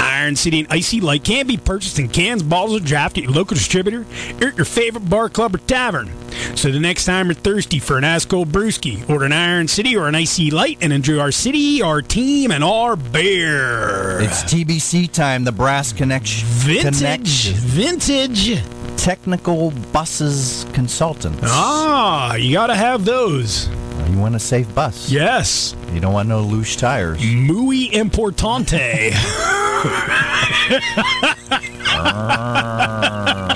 [0.00, 3.32] Iron City and IC Light can be purchased in cans, bottles, or draft at your
[3.32, 4.04] local distributor
[4.42, 6.10] or at your favorite bar, club, or tavern.
[6.56, 9.96] So the next time you're thirsty for an ice cold brewski, order an Iron City
[9.96, 14.20] or an IC Light and enjoy our city, our team, and our beer.
[14.20, 16.46] It's TBC time, the Brass Connection.
[16.48, 17.54] vintage, Connection.
[17.54, 18.62] vintage.
[18.96, 21.38] Technical Buses Consultants.
[21.44, 23.68] Ah, you gotta have those.
[24.10, 25.10] You want a safe bus.
[25.10, 27.20] Yes, You don't want no loose tires.
[27.22, 29.12] muy importante.
[31.90, 33.48] Ah.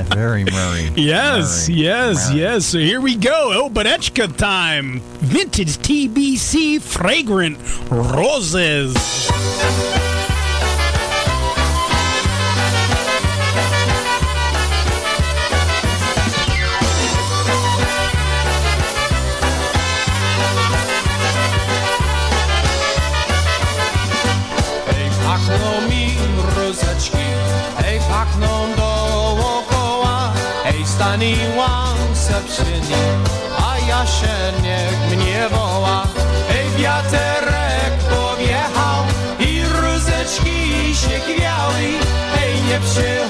[0.14, 0.90] Very Murray.
[0.96, 1.80] Yes, Murray.
[1.80, 2.40] yes, Murray.
[2.40, 2.66] yes.
[2.66, 3.52] So here we go.
[3.54, 5.00] Oh, El Berechka time.
[5.20, 7.58] Vintage TBC fragrant
[7.90, 8.94] roses.
[31.20, 33.24] Hej, staniłam se przy nim,
[33.58, 36.06] a ja się niech mnie woła.
[36.48, 39.04] Hej, wiaterek powjechał
[39.38, 41.82] i rózeczki się kwiały,
[42.34, 43.29] hej, nie przychodź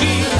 [0.00, 0.37] rózeczki,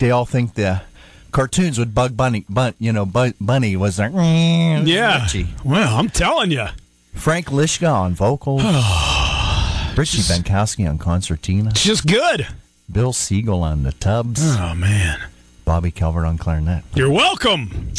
[0.00, 0.82] they all think the
[1.30, 5.22] cartoons with Bug Bunny, but you know, Bug Bunny was like, Yeah.
[5.22, 5.46] Richie.
[5.64, 6.66] Well, I'm telling you.
[7.14, 8.62] Frank Lishka on vocals,
[9.96, 12.46] Richie Benkowski on concertina, It's just good.
[12.90, 15.20] Bill Siegel on the tubs, Oh, man.
[15.64, 16.82] Bobby Calvert on clarinet.
[16.94, 17.92] You're welcome.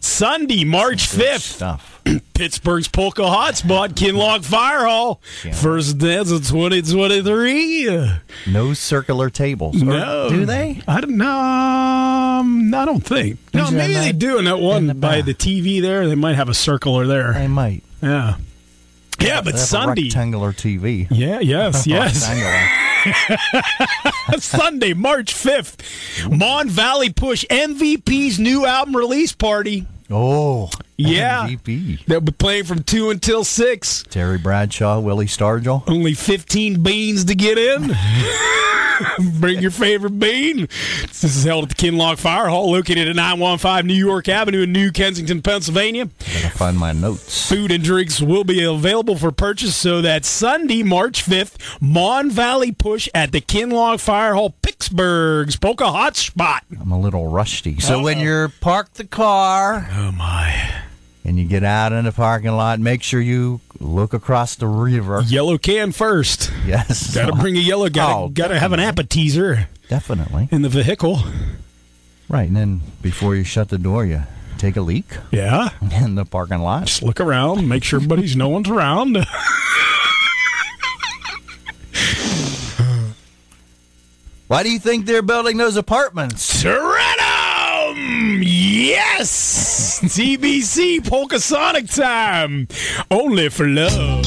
[0.00, 1.80] Sunday, March 5th.
[2.34, 5.20] Pittsburgh's Polka Hotspot, Kinloch Fire Hall.
[5.44, 5.52] Yeah.
[5.54, 8.10] First dance of 2023.
[8.48, 9.80] No circular tables.
[9.82, 10.28] Or No.
[10.28, 10.82] do they?
[10.86, 11.38] I don't know.
[11.40, 13.38] Um, I don't think.
[13.54, 16.06] No, Usually maybe they do in that one the by the TV there.
[16.06, 17.32] They might have a circular there.
[17.32, 17.82] They might.
[18.02, 18.36] Yeah.
[19.18, 20.02] Yeah, They but Sunday.
[20.04, 21.06] rectangular TV.
[21.10, 22.28] Yeah, yes, yes.
[24.38, 29.86] Sunday, March 5th, Mon Valley Push MVP's new album release party.
[30.10, 31.46] Oh, Yeah.
[31.48, 32.04] MVP.
[32.06, 34.04] They'll be playing from 2 until 6.
[34.08, 35.82] Terry Bradshaw, Willie Stargell.
[35.88, 37.94] Only 15 beans to get in.
[39.40, 40.68] Bring your favorite bean.
[41.02, 44.72] This is held at the Kinloch Fire Hall, located at 915 New York Avenue in
[44.72, 46.06] New Kensington, Pennsylvania.
[46.06, 47.48] Gotta find my notes.
[47.48, 49.74] Food and drinks will be available for purchase.
[49.76, 55.90] So that Sunday, March 5th, Mon Valley Push at the Kinloch Fire Hall, Pittsburgh's Polka
[55.90, 56.62] Hot Spot.
[56.80, 57.80] I'm a little rusty.
[57.80, 60.82] So when you're parked the car Oh, my.
[61.26, 65.22] And you get out in the parking lot, make sure you look across the river.
[65.26, 66.50] Yellow can first.
[66.66, 67.14] Yes.
[67.14, 70.48] Gotta bring a yellow, gotta, Oh, gotta have an appetizer Definitely.
[70.50, 71.18] in the vehicle.
[72.28, 72.46] Right.
[72.48, 74.22] And then before you shut the door, you
[74.58, 75.68] take a leak Yeah.
[75.92, 76.86] in the parking lot.
[76.86, 79.18] Just look around, make sure everybody's no one's around.
[84.48, 86.62] Why do you think they're building those apartments?
[88.42, 90.00] Yes!
[90.02, 92.68] TBC Polka Sonic time!
[93.10, 94.24] Only for love.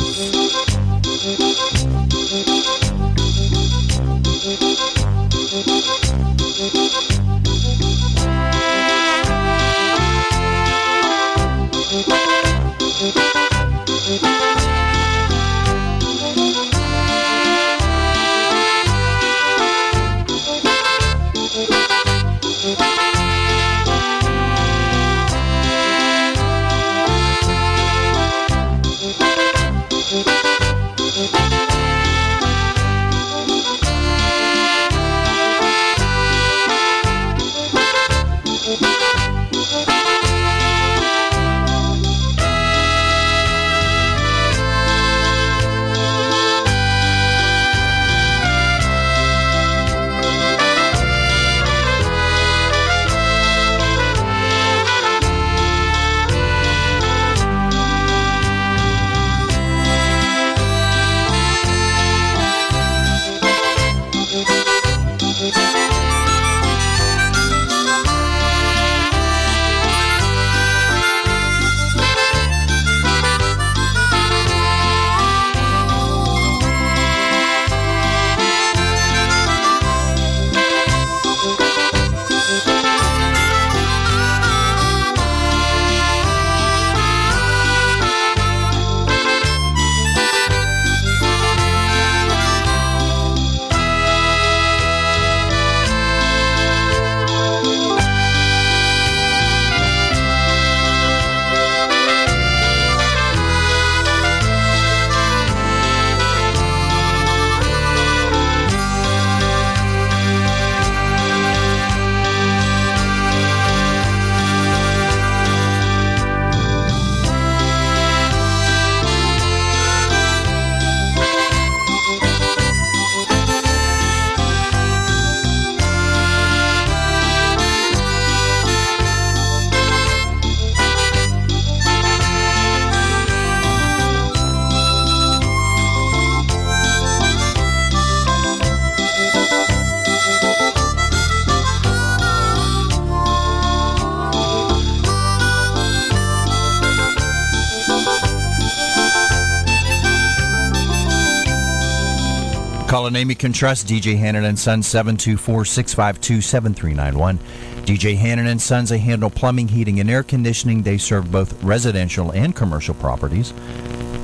[153.10, 153.88] A name you can trust.
[153.88, 157.38] DJ Hannon and Sons 724-652-7391.
[157.86, 160.82] DJ Hannon and Sons, they handle plumbing, heating, and air conditioning.
[160.84, 163.54] They serve both residential and commercial properties.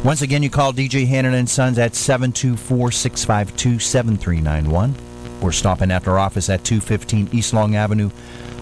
[0.03, 4.93] Once again, you call DJ Hannon and Sons at 724-652-7391
[5.41, 8.09] or stop in at our office at 215 East Long Avenue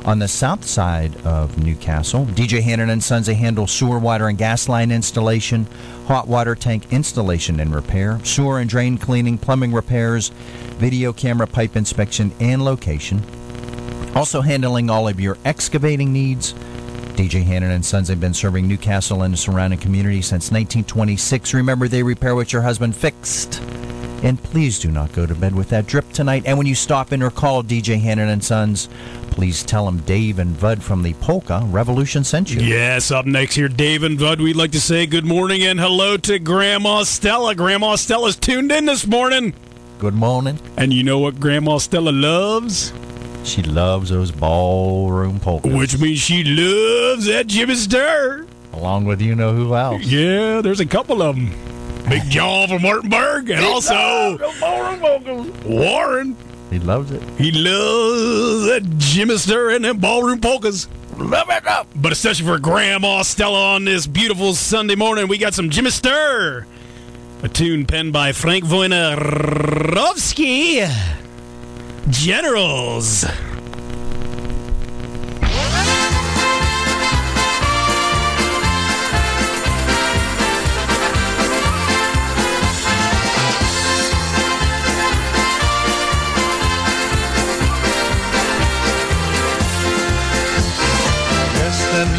[0.06, 2.26] on the south side of Newcastle.
[2.26, 5.66] DJ Hannon and Sons, handle sewer, water, and gas line installation,
[6.08, 10.30] hot water tank installation and repair, sewer and drain cleaning, plumbing repairs,
[10.78, 13.22] video camera pipe inspection and location.
[14.16, 16.54] Also handling all of your excavating needs.
[17.14, 21.54] DJ Hannon and Sons have been serving Newcastle and the surrounding community since 1926.
[21.54, 23.62] Remember, they repair what your husband fixed.
[24.24, 26.44] And please do not go to bed with that drip tonight.
[26.46, 28.88] And when you stop in or call DJ Hannon and Sons,
[29.34, 32.62] please tell them Dave and Bud from the Polka Revolution sent you.
[32.62, 34.40] Yes, up next here, Dave and Bud.
[34.40, 37.56] We'd like to say good morning and hello to Grandma Stella.
[37.56, 39.54] Grandma Stella's tuned in this morning.
[39.98, 40.60] Good morning.
[40.78, 42.94] And you know what Grandma Stella loves?
[43.44, 45.74] She loves those ballroom polkas.
[45.74, 48.48] Which means she loves that Jimmy Sturr.
[48.72, 50.04] along with you know who else.
[50.04, 51.50] Yeah, there's a couple of them.
[52.08, 54.38] Big John from Martinburg and also
[55.66, 56.36] Warren.
[56.74, 57.22] He loves it.
[57.38, 60.88] He loves that Jimmy Sturr and them ballroom polkas.
[61.18, 61.88] Love it up.
[61.96, 66.66] But especially for Grandma Stella on this beautiful Sunday morning, we got some Jimmy Sturr.
[67.44, 70.90] A tune penned by Frank Wojnarowski.
[72.10, 73.24] Generals.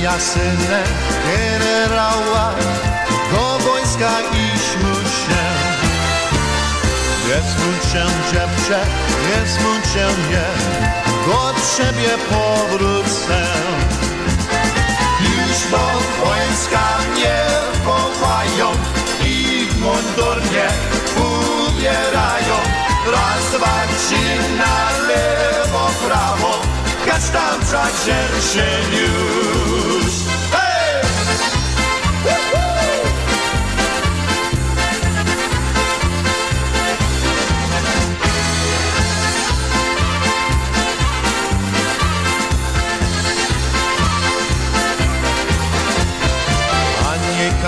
[0.05, 0.89] Ja synem
[1.27, 2.55] generała,
[3.33, 5.45] do wojska iść muszę.
[7.27, 8.81] Nie smuć się dziewczę,
[9.25, 10.47] nie smuć się nie,
[11.27, 13.47] do ciebie powrócę.
[15.21, 15.87] Już do
[16.25, 17.37] wojska mnie
[17.85, 18.73] wołają
[19.25, 19.77] i w
[21.21, 22.57] ubierają.
[23.13, 26.59] Raz, dwa, trzy, na lewo, prawo,
[27.07, 29.84] kasztanca dzierży już.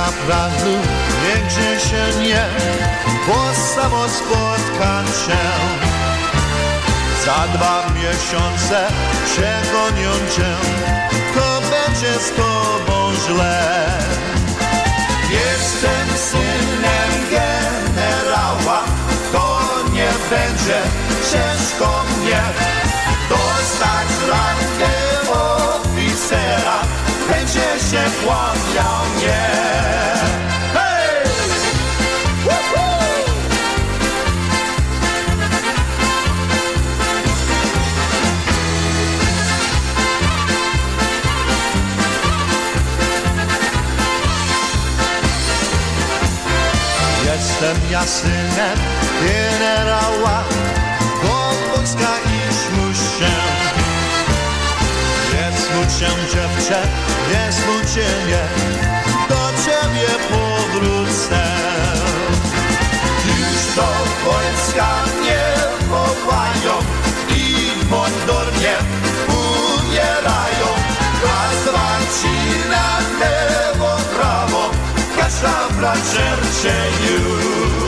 [0.06, 0.76] Kapralu,
[1.22, 2.44] niechże się nie,
[3.26, 5.42] bo samo spotkam się.
[7.24, 8.88] Za dwa miesiące
[9.24, 10.54] przegonią cię,
[11.34, 13.88] to będzie z tobą źle.
[15.30, 18.84] Jestem synem generała,
[19.32, 19.58] to
[19.92, 20.80] nie będzie
[21.32, 22.40] ciężko mnie
[23.28, 24.96] dostać rangę
[25.30, 26.78] oficera,
[27.28, 27.60] będzie
[27.90, 29.42] się kłaniał mnie.
[32.44, 32.96] Woo-hoo!
[47.24, 48.78] Jestem ja synem
[49.20, 50.44] generała,
[51.22, 52.18] do wojska
[52.48, 53.55] iść muszę.
[55.76, 56.82] Smuć się dziewczę,
[57.32, 58.42] nie smuć się nie,
[59.28, 61.42] do ciebie powrócę.
[63.26, 63.88] Już do
[64.24, 65.44] wojska mnie
[65.88, 66.78] wołają
[67.36, 68.76] i w mundur mnie
[69.28, 70.68] ubierają.
[71.24, 71.74] Raz,
[72.10, 74.70] trzy, na lewo, prawo,
[75.16, 76.74] kasztafla czercie
[77.06, 77.85] już.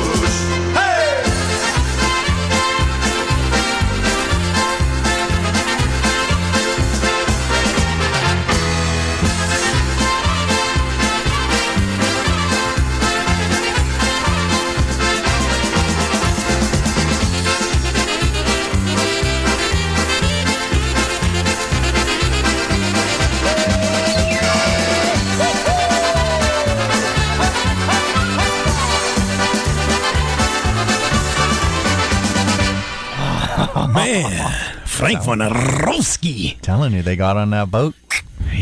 [34.12, 34.52] Man,
[34.86, 36.58] Frank Wojnarowski.
[36.62, 37.94] Telling you, they got on that boat,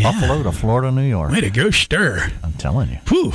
[0.03, 1.30] Buffalo to Florida, New York.
[1.30, 2.32] Way to go, Sturr.
[2.42, 2.99] I'm telling you.
[3.09, 3.32] Whew.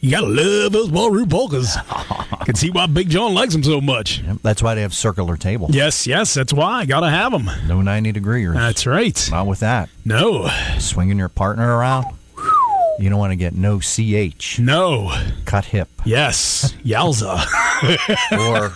[0.00, 1.76] You gotta love those ballroom polkas.
[2.44, 4.18] Can see why Big John likes them so much.
[4.20, 5.68] Yep, that's why they have circular table.
[5.70, 6.84] Yes, yes, that's why.
[6.86, 7.48] Gotta have them.
[7.68, 8.44] No 90 degree.
[8.46, 9.28] That's right.
[9.30, 9.88] Not with that.
[10.04, 10.48] No,
[10.78, 12.06] Swinging your partner around.
[12.98, 14.58] You don't want to get no CH.
[14.58, 15.12] no.
[15.46, 15.88] Cut hip.
[16.04, 17.40] Yes, yowza.
[18.38, 18.72] Or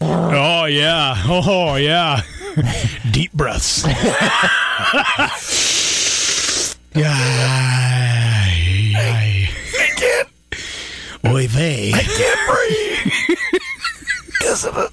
[0.00, 1.14] Oh yeah.
[1.26, 2.22] Oh yeah.
[3.10, 3.84] Deep breaths.
[6.94, 7.14] yeah.
[8.94, 9.48] I
[9.96, 10.28] can't.
[11.26, 11.92] Oy vey.
[11.94, 13.38] I can't breathe.
[14.28, 14.90] because of it.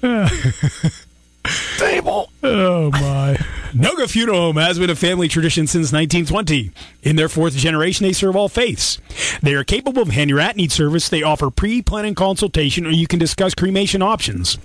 [1.78, 2.30] Table.
[2.42, 3.38] Oh my.
[3.72, 6.70] Noga Funeral Home has been a family tradition since 1920.
[7.02, 8.98] In their fourth generation, they serve all faiths.
[9.42, 11.10] They are capable of hand your at-need service.
[11.10, 14.56] They offer pre-planning consultation, or you can discuss cremation options.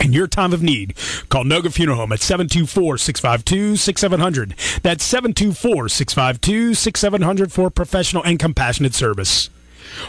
[0.00, 0.96] In your time of need,
[1.28, 4.80] call Noga Funeral Home at 724-652-6700.
[4.82, 9.50] That's 724-652-6700 for professional and compassionate service.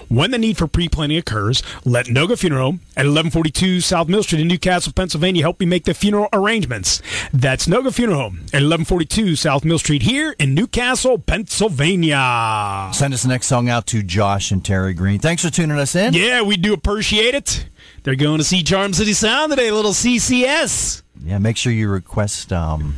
[0.10, 4.42] When the need for pre-planning occurs, let Noga Funeral Home at 1142 South Mill Street
[4.42, 7.02] in Newcastle, Pennsylvania help you make the funeral arrangements.
[7.34, 12.92] That's Noga Funeral Home at 1142 South Mill Street here in Newcastle, Pennsylvania.
[12.94, 15.20] Send us the next song out to Josh and Terry Green.
[15.20, 16.14] Thanks for tuning us in.
[16.14, 17.68] Yeah, we do appreciate it.
[18.04, 21.02] They're going to see Charm City Sound today, little CCS.
[21.24, 22.96] Yeah, make sure you request um,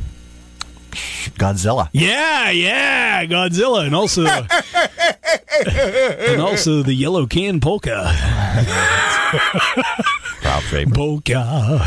[1.37, 1.89] Godzilla.
[1.91, 4.25] Yeah, yeah, Godzilla, and also
[6.31, 8.13] and also the Yellow Can Polka.
[10.41, 10.95] Proud favorite.
[10.95, 11.81] Polka.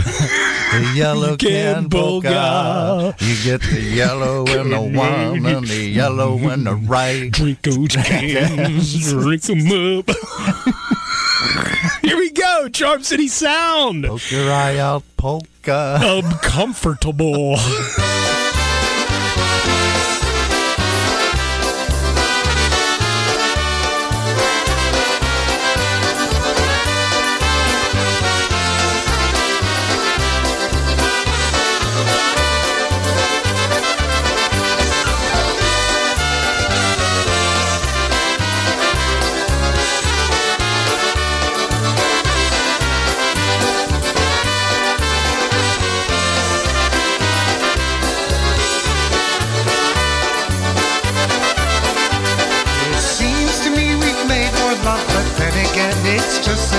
[0.72, 2.28] The yellow Can can polka.
[2.28, 3.24] polka.
[3.24, 7.30] You get the yellow and the one and the yellow and the right.
[7.30, 10.10] Drink those cans, drink them up.
[12.02, 14.04] Here we go, Charm City Sound.
[14.04, 15.98] Poke your eye out, polka.
[16.02, 17.56] Uncomfortable.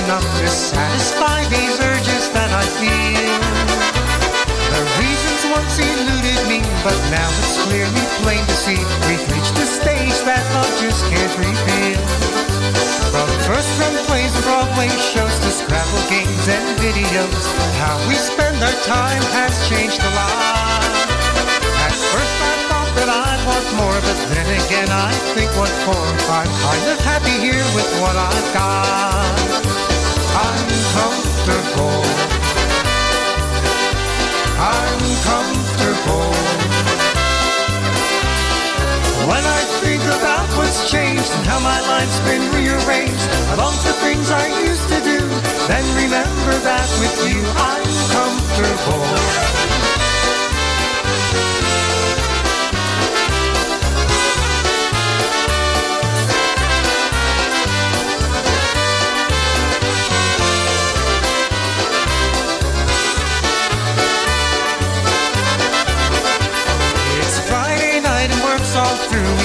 [0.09, 3.29] enough to satisfy these urges that I feel.
[4.73, 9.69] The reasons once eluded me, but now it's clearly plain to see we've reached a
[9.69, 12.01] stage that love just can't reveal.
[13.13, 17.45] From first run plays and Broadway shows to Scrabble games and videos,
[17.77, 20.89] how we spend our time has changed a lot.
[21.85, 26.01] At first I thought that I'd want more, but then again I think what for?
[26.33, 29.78] I'm kind of happy here with what I've got.
[39.29, 43.93] When I think about what's changed and how my life's been rearranged, I long for
[44.01, 45.19] things I used to do.
[45.67, 49.98] Then remember that with you I'm comfortable.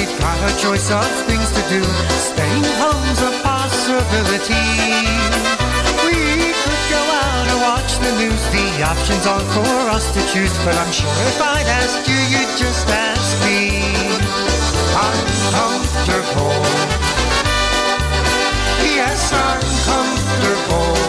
[0.05, 1.81] We've got a choice of things to do.
[2.29, 4.69] Staying home's a possibility.
[6.05, 8.43] We could go out and watch the news.
[8.53, 10.53] The options are for us to choose.
[10.61, 13.81] But I'm sure if I'd ask you, you'd just ask me.
[14.93, 15.25] I'm
[15.57, 16.53] comfortable.
[18.85, 21.01] Yes, I'm comfortable.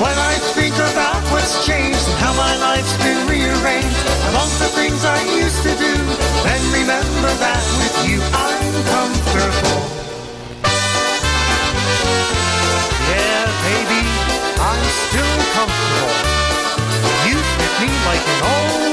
[0.00, 0.75] When I think
[1.46, 4.02] what's changed how my life's been rearranged,
[4.34, 5.94] long for things I used to do.
[6.42, 9.78] Then remember that with you I'm comfortable.
[13.06, 14.02] Yeah, baby,
[14.58, 16.18] I'm still comfortable.
[17.30, 18.85] You fit me like an old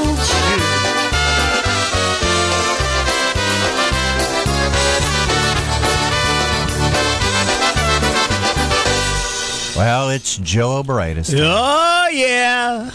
[9.84, 11.34] Well, it's Joe Oberitis.
[11.38, 12.90] oh, yeah.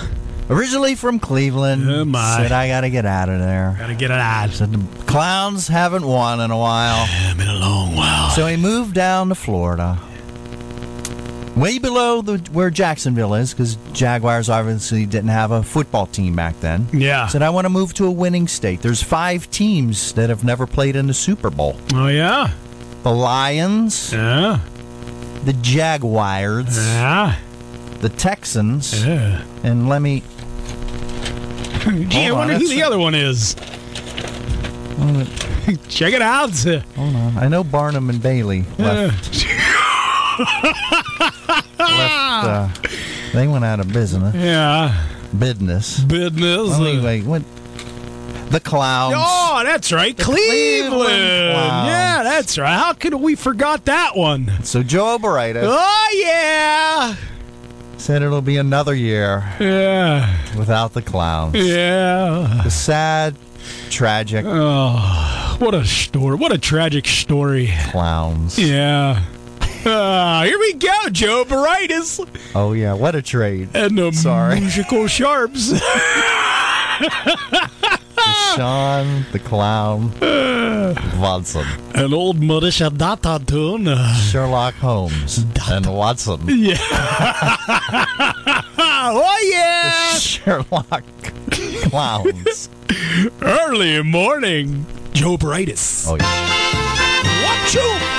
[0.48, 1.88] Originally from Cleveland.
[1.88, 2.38] Oh, my.
[2.38, 3.76] Said, I got to get out of there.
[3.78, 4.48] Gotta get it out.
[4.50, 7.04] Said, the Clowns haven't won in a while.
[7.10, 8.30] It's been a long while.
[8.30, 9.98] So he moved down to Florida.
[11.54, 16.58] Way below the, where Jacksonville is, because Jaguars obviously didn't have a football team back
[16.60, 16.86] then.
[16.92, 17.26] Yeah.
[17.26, 18.80] Said, I want to move to a winning state.
[18.80, 22.52] There's five teams that have never played in the Super Bowl Oh, yeah.
[23.02, 24.60] the Lions, Yeah.
[25.48, 27.34] The Jaguars, Yeah.
[28.02, 29.42] the Texans, Yeah.
[29.62, 30.22] and let me.
[32.10, 33.54] Gee, I on, wonder who the a- other one is.
[35.88, 36.50] Check it out.
[36.96, 37.38] Hold on.
[37.38, 39.46] I know Barnum and Bailey left.
[40.38, 42.68] left uh,
[43.32, 44.34] they went out of business.
[44.34, 45.06] Yeah.
[45.38, 46.00] Business.
[46.00, 46.68] Business.
[46.68, 47.42] Well, anyway, what?
[48.50, 49.14] The Clowns.
[49.18, 50.16] Oh, that's right.
[50.16, 50.92] Cleveland.
[50.92, 51.88] Cleveland Clowns.
[51.88, 52.76] Yeah, that's right.
[52.76, 54.50] How could we forgot that one?
[54.64, 57.14] So Joe Barita Oh, yeah.
[57.96, 60.28] said it'll be another year Yeah.
[60.56, 61.54] without the Clowns.
[61.56, 62.60] Yeah.
[62.64, 63.34] The sad,
[63.90, 66.36] tragic Oh, what a story.
[66.36, 67.72] What a tragic story.
[67.90, 68.58] Clowns.
[68.58, 69.22] Yeah.
[69.84, 72.20] Uh, here we go, Joe Baritis
[72.54, 73.68] Oh yeah, what a trade.
[73.74, 74.60] and the Sorry.
[74.60, 75.72] musical sharps.
[78.54, 80.12] Sean the Clown
[81.18, 81.66] Watson.
[81.94, 83.86] An old Marisha Data tune.
[84.30, 86.40] Sherlock Holmes and Watson.
[86.46, 86.76] yeah.
[88.78, 90.18] oh, yeah.
[90.18, 91.04] Sherlock
[91.82, 92.68] Clowns.
[93.42, 94.86] Early morning.
[95.12, 96.06] Joe Baritis.
[96.08, 97.44] Oh yeah.
[97.44, 98.17] What you?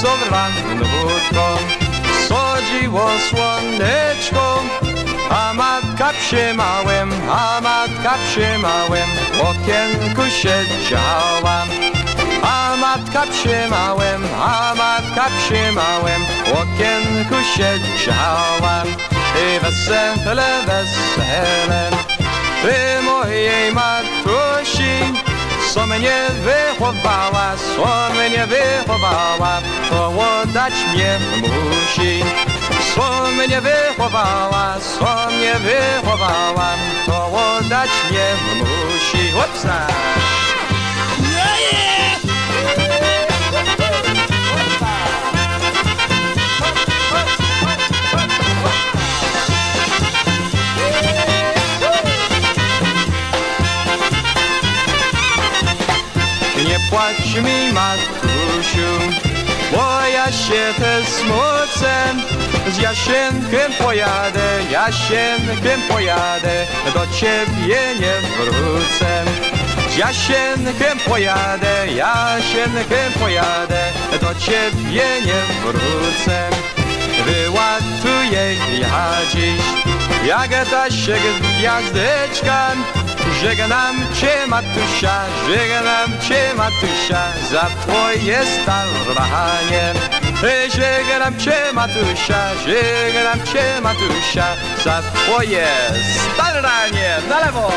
[0.00, 1.44] Sutherland wódką
[2.28, 4.62] Sodziło słoneczko
[5.30, 11.64] A matka przymałem, a matka przymałem W okienku siedziała.
[12.42, 18.82] A matka przymałem, a matka przymałem W okienku siedziała.
[19.36, 21.90] I wesele, wesele
[22.62, 25.29] Ty mojej matusi
[25.74, 29.60] co mnie wychowała, co mnie wychowała,
[29.90, 30.12] to
[30.42, 32.24] oddać mnie musi.
[32.94, 36.68] Co mnie wychowała, co mnie wychowała,
[37.06, 37.26] to
[37.58, 38.26] oddać mnie
[38.58, 39.30] musi.
[39.32, 39.86] Hopsa!
[56.90, 59.14] Nie płacz mi, matusiu,
[59.72, 61.94] bo ja się też smucę.
[62.70, 69.24] Z Jasienkiem pojadę, Jasienkiem pojadę, do ciebie nie wrócę.
[69.90, 76.50] Z Jasienkiem pojadę, Jasienkiem pojadę, do ciebie nie wrócę.
[77.26, 79.62] Wyłatuję ja dziś,
[80.26, 82.72] jak ta się gwiazdeczka,
[83.42, 89.94] Żegnam cię matusia, żegnam cię matusia za twoje staranie.
[90.74, 94.46] Żegnam cię matusia, żegnam cię matusia
[94.84, 95.66] za twoje
[96.34, 97.16] staranie.
[97.28, 97.72] Na lewo!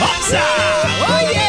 [0.00, 0.42] Hopsa!
[1.02, 1.47] Oh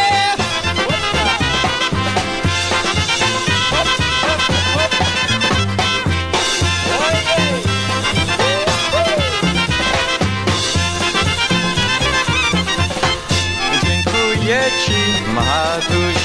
[14.49, 16.17] Dziękuję ci, matuś,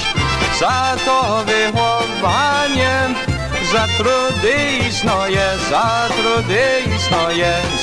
[0.60, 2.98] za to wychowanie,
[3.72, 4.54] za trudy
[4.88, 4.92] i
[5.70, 6.98] za trudy i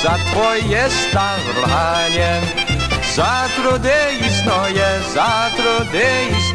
[0.04, 2.42] za twoje staranie.
[3.16, 4.30] Za trudy i
[5.14, 6.54] za trudy i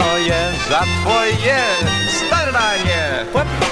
[0.69, 1.61] za twoje
[2.27, 3.66] staranie.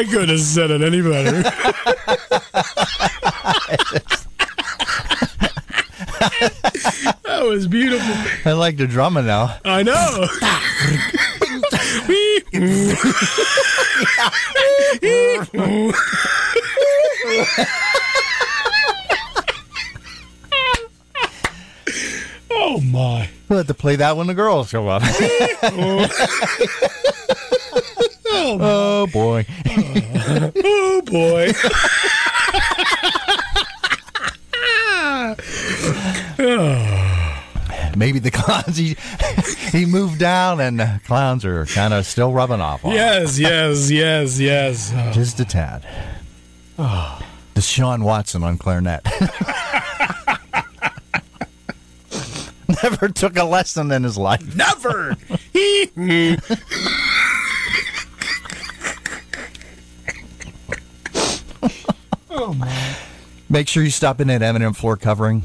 [0.00, 1.42] I couldn't have said it any better.
[7.22, 8.14] that was beautiful.
[8.50, 9.58] I like the drummer now.
[9.62, 10.26] I know.
[22.50, 23.28] oh my.
[23.50, 25.02] We'll have to play that when the girls show up.
[28.32, 29.44] Oh, oh boy.
[30.62, 31.52] Oh boy.
[37.96, 38.96] Maybe the clowns he
[39.78, 42.96] he moved down and the clowns are kind of still rubbing off on him.
[42.98, 44.92] yes, yes, yes, yes.
[44.94, 45.10] Oh.
[45.14, 45.86] just a tad.
[47.54, 49.04] The Sean Watson on clarinet.
[52.82, 54.54] Never took a lesson in his life.
[54.56, 55.16] Never.
[63.52, 65.42] Make sure you stop in at M&M Floor Covering,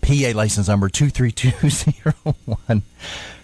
[0.00, 2.82] PA license number 23201.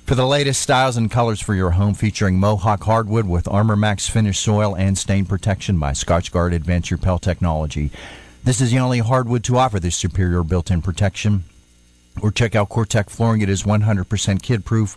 [0.06, 4.08] For the latest styles and colors for your home, featuring Mohawk hardwood with Armor Max
[4.08, 7.90] finished soil and stain protection by Scotchgard Advanced Repel Technology.
[8.42, 11.44] This is the only hardwood to offer this superior built-in protection.
[12.22, 13.42] Or check out COREtec flooring.
[13.42, 14.96] It is 100% kid-proof,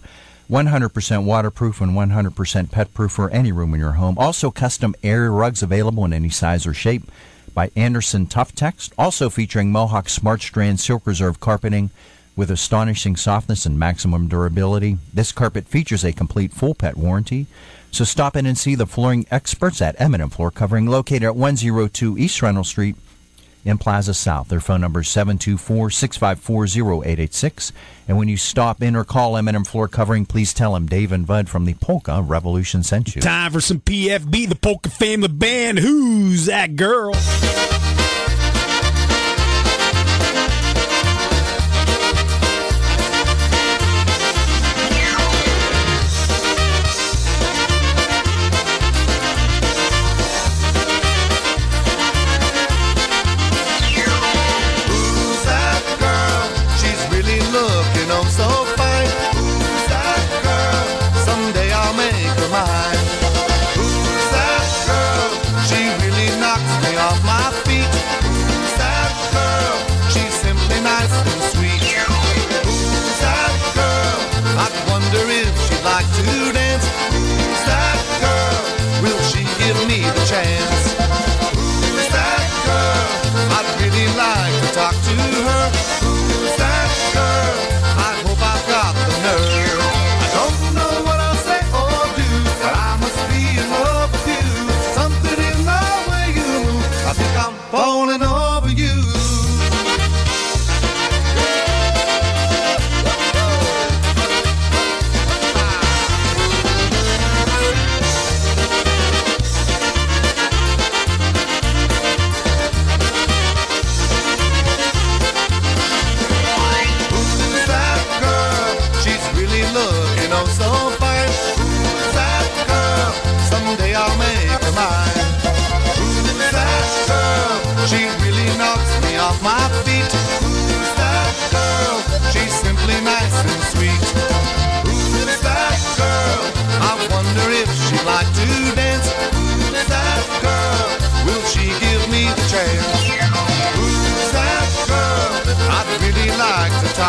[0.50, 4.18] 100% waterproof, and 100% pet-proof for any room in your home.
[4.18, 7.12] Also, custom area rugs available in any size or shape
[7.60, 8.90] by Anderson Tuftex.
[8.98, 11.90] Also featuring Mohawk Smart Strand Silk Reserve carpeting
[12.38, 14.98] with astonishing softness and maximum durability.
[15.14, 17.48] This carpet features a complete full pet warranty.
[17.92, 22.18] So stop in and see the flooring experts at M&M Floor Covering, located at 102
[22.18, 22.96] East Reynolds Street
[23.66, 24.50] in Plaza South.
[24.50, 27.72] Their phone number is 724-654-0886.
[28.08, 31.28] And when you stop in or call M&M Floor Covering, please tell them Dave and
[31.28, 33.22] Bud from the Polka Revolution sent you.
[33.22, 35.78] Time for some PFB, the Polka Family Band.
[35.80, 37.14] Who's that girl?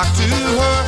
[0.02, 0.79] Talk to her.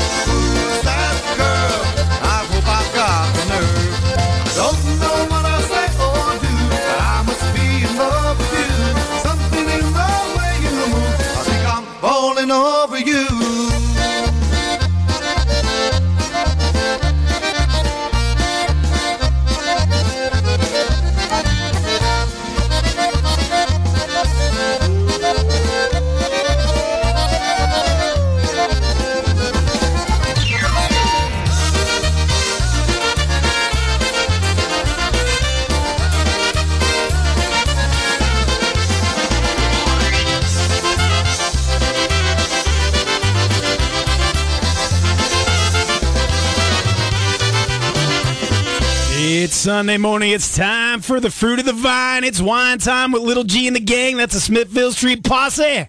[49.82, 50.30] Sunday morning.
[50.30, 52.22] It's time for the fruit of the vine.
[52.22, 54.16] It's wine time with Little G and the gang.
[54.16, 55.88] That's a Smithville Street posse.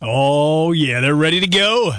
[0.00, 1.92] Oh, yeah, they're ready to go.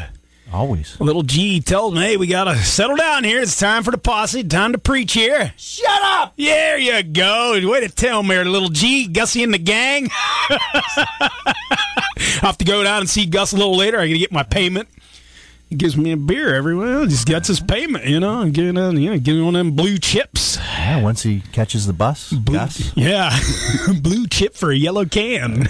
[0.52, 1.00] Always.
[1.00, 3.40] Little G told me, hey, we got to settle down here.
[3.40, 4.44] It's time for the posse.
[4.44, 5.54] Time to preach here.
[5.58, 6.34] Shut up.
[6.38, 7.52] There you go.
[7.70, 9.06] Way to tell me, Little G.
[9.06, 10.10] Gussie and the gang.
[10.50, 11.30] I'll
[12.42, 14.00] have to go down and see Gus a little later.
[14.00, 14.90] I got to get my payment.
[15.72, 17.00] He gives me a beer everywhere.
[17.00, 19.72] He just gets his payment, you know, and getting on, you know, getting on them
[19.72, 20.58] blue chips.
[20.58, 22.92] Yeah, once he catches the bus, Blue, Gus.
[22.98, 23.34] Yeah,
[24.02, 25.60] blue chip for a yellow can.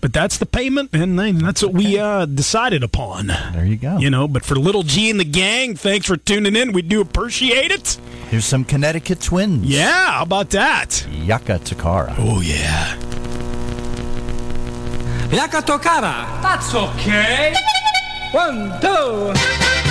[0.00, 3.26] but that's the payment, and then that's what we uh, decided upon.
[3.26, 3.98] There you go.
[3.98, 6.70] You know, but for little G and the gang, thanks for tuning in.
[6.70, 7.98] We do appreciate it.
[8.28, 9.66] Here's some Connecticut twins.
[9.66, 11.04] Yeah, how about that?
[11.10, 12.14] Yaka Takara.
[12.18, 12.96] Oh yeah.
[15.34, 16.26] Jaka to kara?
[16.42, 17.54] That's okay.
[18.30, 19.83] One, two.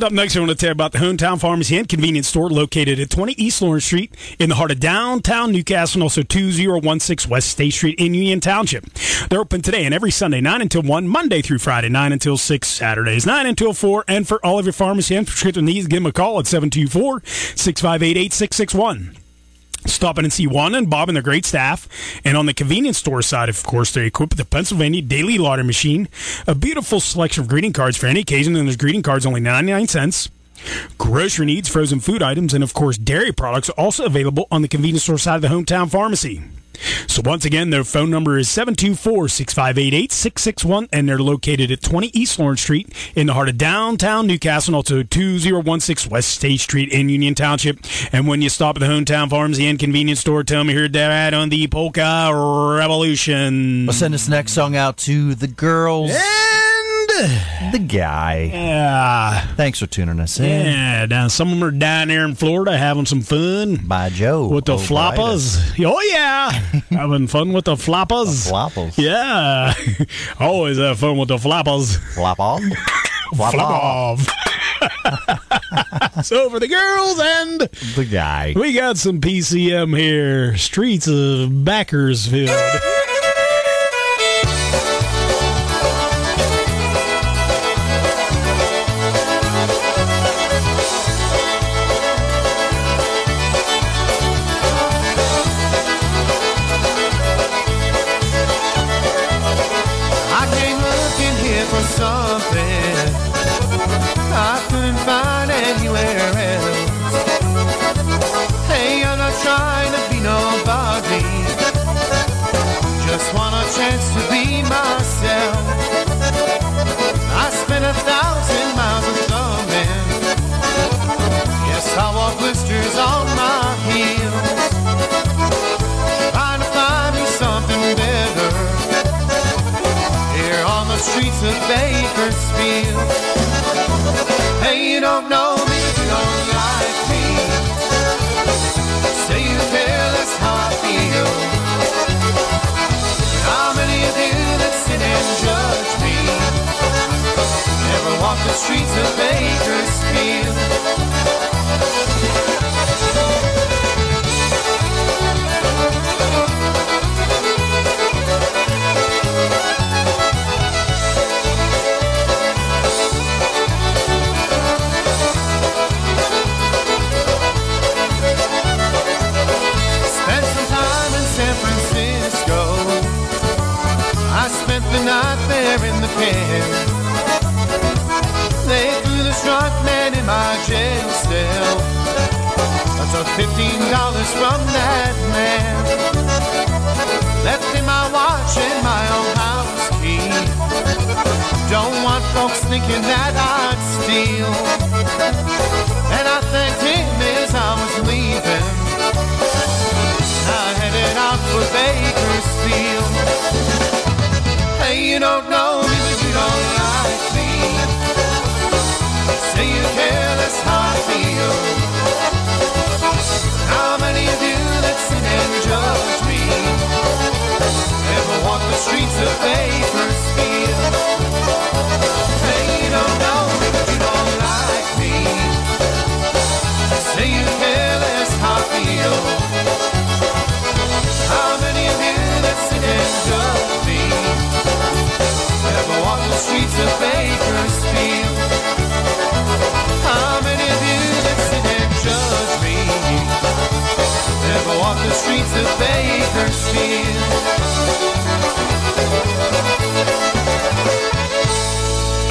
[0.00, 2.48] And up next, I want to tell you about the Hometown Pharmacy and Convenience Store
[2.48, 7.30] located at 20 East Lawrence Street in the heart of downtown Newcastle and also 2016
[7.30, 8.90] West State Street in Union Township.
[9.28, 12.66] They're open today and every Sunday, 9 until 1, Monday through Friday, 9 until 6,
[12.66, 14.06] Saturdays, 9 until 4.
[14.08, 17.20] And for all of your pharmacy and prescription needs, give them a call at 724
[17.26, 19.19] 658 8661.
[19.86, 21.88] Stop in and see Juan and Bob and their great staff.
[22.24, 25.64] And on the convenience store side, of course, they're equipped with a Pennsylvania Daily Lottery
[25.64, 26.08] Machine,
[26.46, 29.88] a beautiful selection of greeting cards for any occasion, and there's greeting cards only 99
[29.88, 30.30] cents.
[30.98, 34.68] Grocery needs, frozen food items, and of course, dairy products are also available on the
[34.68, 36.42] convenience store side of the hometown pharmacy.
[37.06, 42.62] So once again, their phone number is 724-658-8661, and they're located at 20 East Lawrence
[42.62, 47.34] Street in the heart of downtown Newcastle, and also 2016 West State Street in Union
[47.34, 47.80] Township.
[48.12, 51.34] And when you stop at the hometown pharmacy and convenience store, tell me here Dad
[51.34, 52.30] on the Polka
[52.78, 53.84] Revolution.
[53.86, 56.79] We'll send this next song out to the girls And
[57.72, 58.50] the guy.
[58.52, 60.66] yeah, Thanks for tuning us in.
[60.66, 63.76] yeah, down some of them are down there in Florida having some fun.
[63.86, 64.48] By Joe.
[64.48, 65.16] With the oh, O'Brien.
[65.16, 65.84] floppers.
[65.84, 66.50] Oh, yeah.
[66.90, 68.50] Having fun with the floppers.
[68.50, 68.96] Floppers.
[68.98, 69.72] Yeah.
[70.40, 71.96] Always have fun with the floppers.
[72.14, 72.62] Flop on.
[73.34, 74.28] Flop, Flop off.
[74.82, 76.24] off.
[76.24, 77.60] so for the girls and
[77.94, 78.54] The guy.
[78.56, 80.56] we got some PCM here.
[80.56, 82.50] Streets of Bakersfield.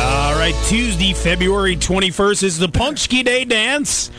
[0.02, 4.12] All right, Tuesday, February 21st is the Punchki Day Dance.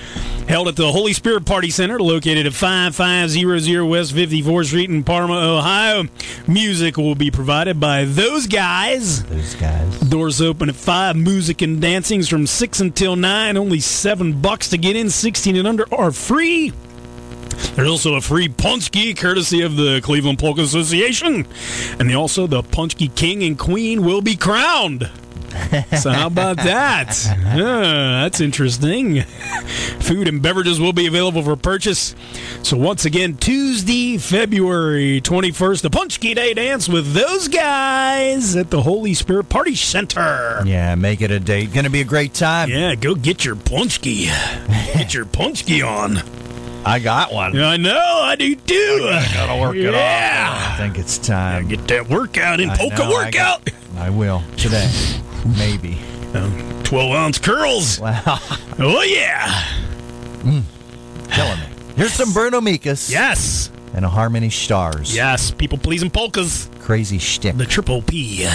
[0.48, 5.34] Held at the Holy Spirit Party Center, located at 5500 West 54th Street in Parma,
[5.34, 6.08] Ohio.
[6.48, 9.22] Music will be provided by those guys.
[9.26, 10.00] Those guys.
[10.00, 11.16] Doors open at 5.
[11.16, 13.56] Music and dancing's from 6 until 9.
[13.56, 15.08] Only 7 bucks to get in.
[15.08, 16.72] 16 and under are free.
[17.74, 21.46] There's also a free Punchki courtesy of the Cleveland Polka Association.
[21.98, 25.08] And they also, the Punchki King and Queen will be crowned.
[25.98, 27.16] So how about that?
[27.50, 29.22] Ah, that's interesting.
[30.00, 32.14] Food and beverages will be available for purchase.
[32.62, 38.82] So once again, Tuesday, February 21st, the Punchki Day dance with those guys at the
[38.82, 40.62] Holy Spirit Party Center.
[40.64, 41.72] Yeah, make it a date.
[41.72, 42.70] Going to be a great time.
[42.70, 44.26] Yeah, go get your punchki.
[44.94, 46.22] Get your punchki on.
[46.84, 47.58] I got one.
[47.58, 49.08] I know, I do too.
[49.10, 50.74] I gotta work it yeah.
[50.74, 51.68] I think it's time.
[51.68, 53.64] Get that workout in, I polka know, I workout.
[53.64, 54.90] got- I will today.
[55.58, 55.98] Maybe.
[56.34, 57.98] Um, 12 ounce curls.
[58.00, 58.22] Wow.
[58.78, 59.64] Oh, yeah.
[60.42, 61.66] Killing me.
[61.96, 63.10] Here's some Bruno Mikas.
[63.10, 63.70] Yes.
[63.94, 65.14] And a Harmony Stars.
[65.14, 66.70] Yes, people pleasing polkas.
[66.80, 67.56] Crazy shtick.
[67.56, 68.46] The triple P.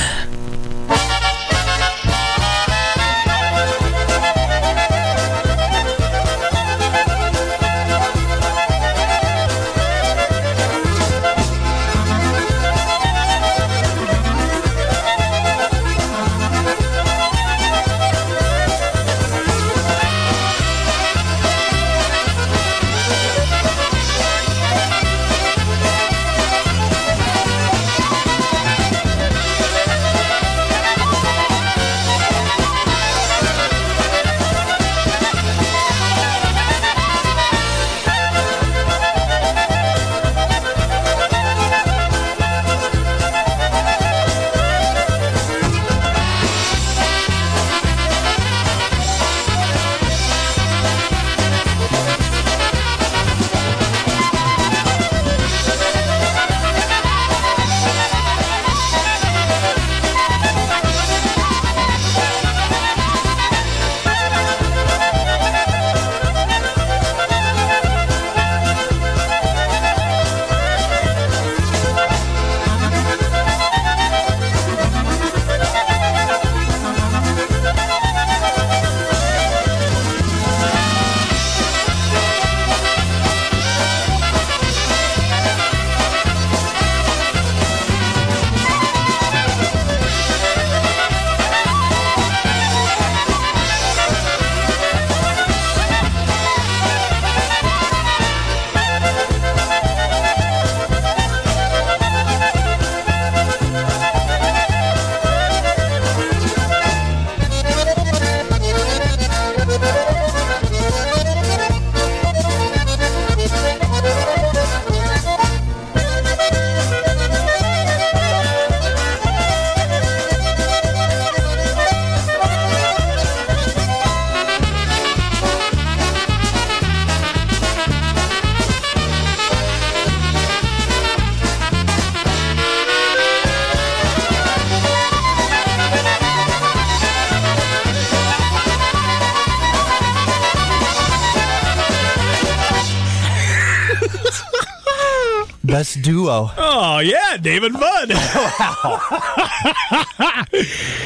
[146.95, 148.11] Oh, yeah, David Budd.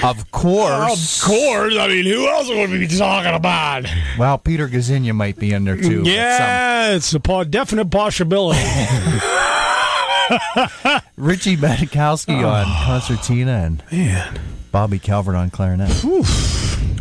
[0.03, 1.21] Of course.
[1.21, 1.75] Of course.
[1.77, 3.85] I mean, who else would we be talking about?
[4.17, 6.03] Well, Peter Gazinia might be in there too.
[6.05, 8.59] Yeah, it's a po- definite possibility.
[11.17, 12.49] Richie Badikowski oh.
[12.49, 14.39] on concertina and Man.
[14.71, 15.89] Bobby Calvert on clarinet.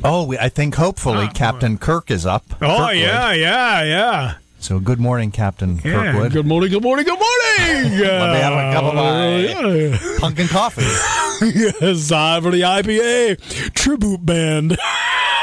[0.02, 2.44] Oh, I think hopefully ah, Captain Kirk is up.
[2.54, 2.96] Oh, Kirkwood.
[2.96, 4.34] yeah, yeah, yeah.
[4.60, 6.32] So good morning, Captain Yeah, Kirkwood.
[6.32, 7.98] Good morning, good morning, good morning.
[8.00, 10.18] Let me have a cup of my yeah.
[10.18, 10.82] pumpkin coffee.
[11.54, 14.76] yes, time for the IPA tribute band.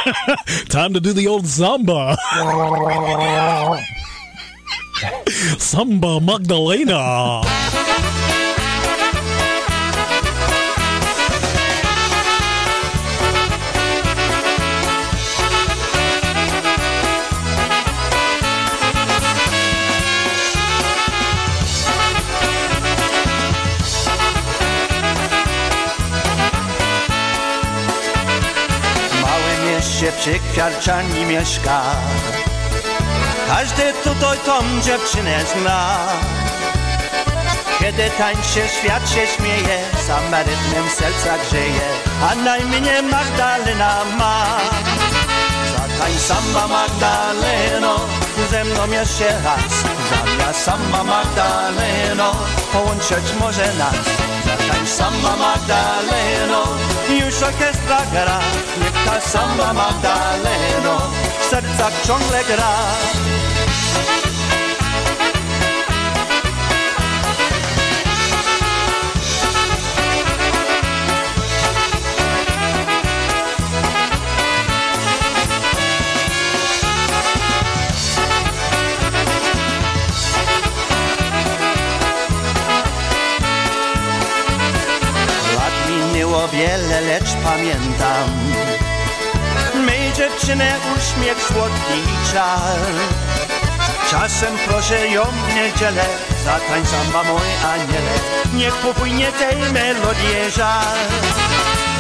[0.70, 2.18] time to do the old samba.
[5.58, 7.42] samba Magdalena.
[30.02, 31.82] Mieście przy Kwiarczani mieszka.
[33.48, 35.98] Każdy tutaj tą dziewczynę zna.
[37.80, 41.88] Kiedy tańczy, świat się śmieje Sama rytmem serca grzeje
[42.30, 44.46] A na imię Magdalena ma.
[45.72, 47.96] Zatań sama Magdaleno
[48.52, 49.84] Ze mną jeszcze raz.
[50.10, 52.36] Zamiast sama Magdaleno
[52.74, 53.96] Połączyć może nas.
[54.46, 58.40] Zatań sama Magdaleno Już orkiestra gra
[58.78, 62.72] Niech ta sama Magdaleno W sercach ciągle gra
[86.48, 88.30] wiele, lecz pamiętam.
[89.86, 92.80] Mej dziewczynę uśmiech słodki i czar.
[94.12, 96.06] Czasem proszę ją w niedzielę
[96.46, 98.16] Zatań samba mój aniele.
[98.54, 100.98] Nie kupuj nie tej melodii żal.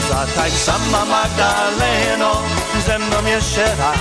[0.10, 2.42] Zatań samba Magdaleno
[2.86, 3.98] Ze mną jeszcze raz.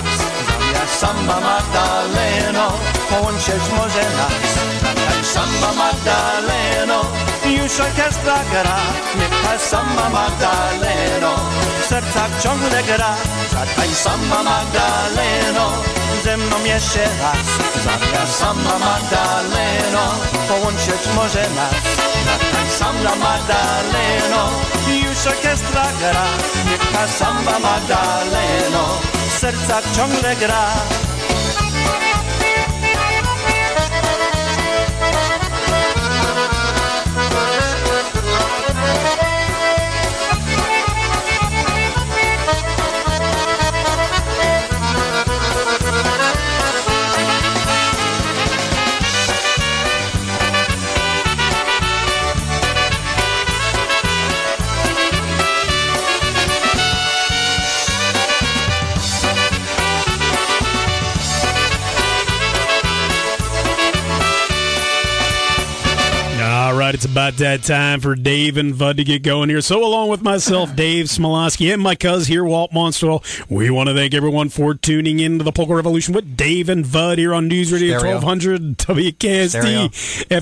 [0.74, 2.72] Zamiast samba Magdaleno
[3.10, 4.32] Połączyć może nas.
[4.82, 7.04] Zatań samba Magdaleno
[7.46, 8.76] Już orkiestra gra.
[9.16, 11.34] Niech ta samba Magdaleno
[11.82, 13.14] W sercach ciągle gra.
[13.52, 15.70] Zatań samba Magdaleno
[16.24, 17.46] Ze mną jeszcze raz.
[17.84, 20.04] Zamiast samba Magdaleno
[20.48, 21.74] Połączyć może nas.
[22.24, 24.50] Zatań samba Magdaleno
[24.88, 26.24] Już orkiestra gra.
[26.70, 30.64] Niech ta samba Magdaleno W sercach ciągle gra
[67.14, 69.60] about that time for Dave and Bud to get going here.
[69.60, 73.94] So, along with myself, Dave Smialowski, and my cuz here, Walt Monstwil, we want to
[73.94, 77.46] thank everyone for tuning in to the Polka Revolution with Dave and Bud here on
[77.46, 78.16] News Radio Stereo.
[78.16, 79.88] 1200 WKST, Stereo.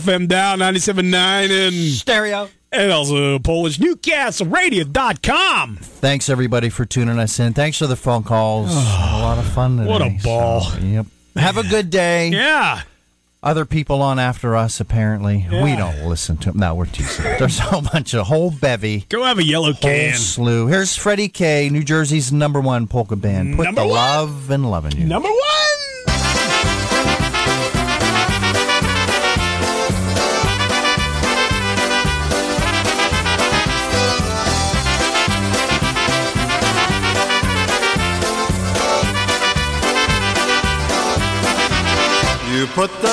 [0.00, 1.14] FM Down 97.9,
[1.68, 2.48] and Stereo.
[2.72, 5.76] and also Polish NewcastleRadio.com.
[5.76, 7.52] Thanks everybody for tuning us in.
[7.52, 8.70] Thanks for the phone calls.
[8.74, 9.90] a lot of fun today.
[9.90, 10.62] What a ball.
[10.62, 11.04] so, yep.
[11.36, 12.28] Have a good day.
[12.28, 12.80] Yeah.
[13.44, 15.44] Other people on after us, apparently.
[15.50, 16.60] We don't listen to them.
[16.60, 17.24] No, we're teasing.
[17.40, 19.04] There's a whole bunch of whole bevy.
[19.08, 20.14] Go have a yellow Whole can.
[20.14, 20.68] slew.
[20.68, 23.56] Here's Freddie K, New Jersey's number one polka band.
[23.56, 23.96] Put Number the one.
[23.96, 25.06] love in loving you.
[25.06, 25.38] Number one.
[42.52, 43.08] You put the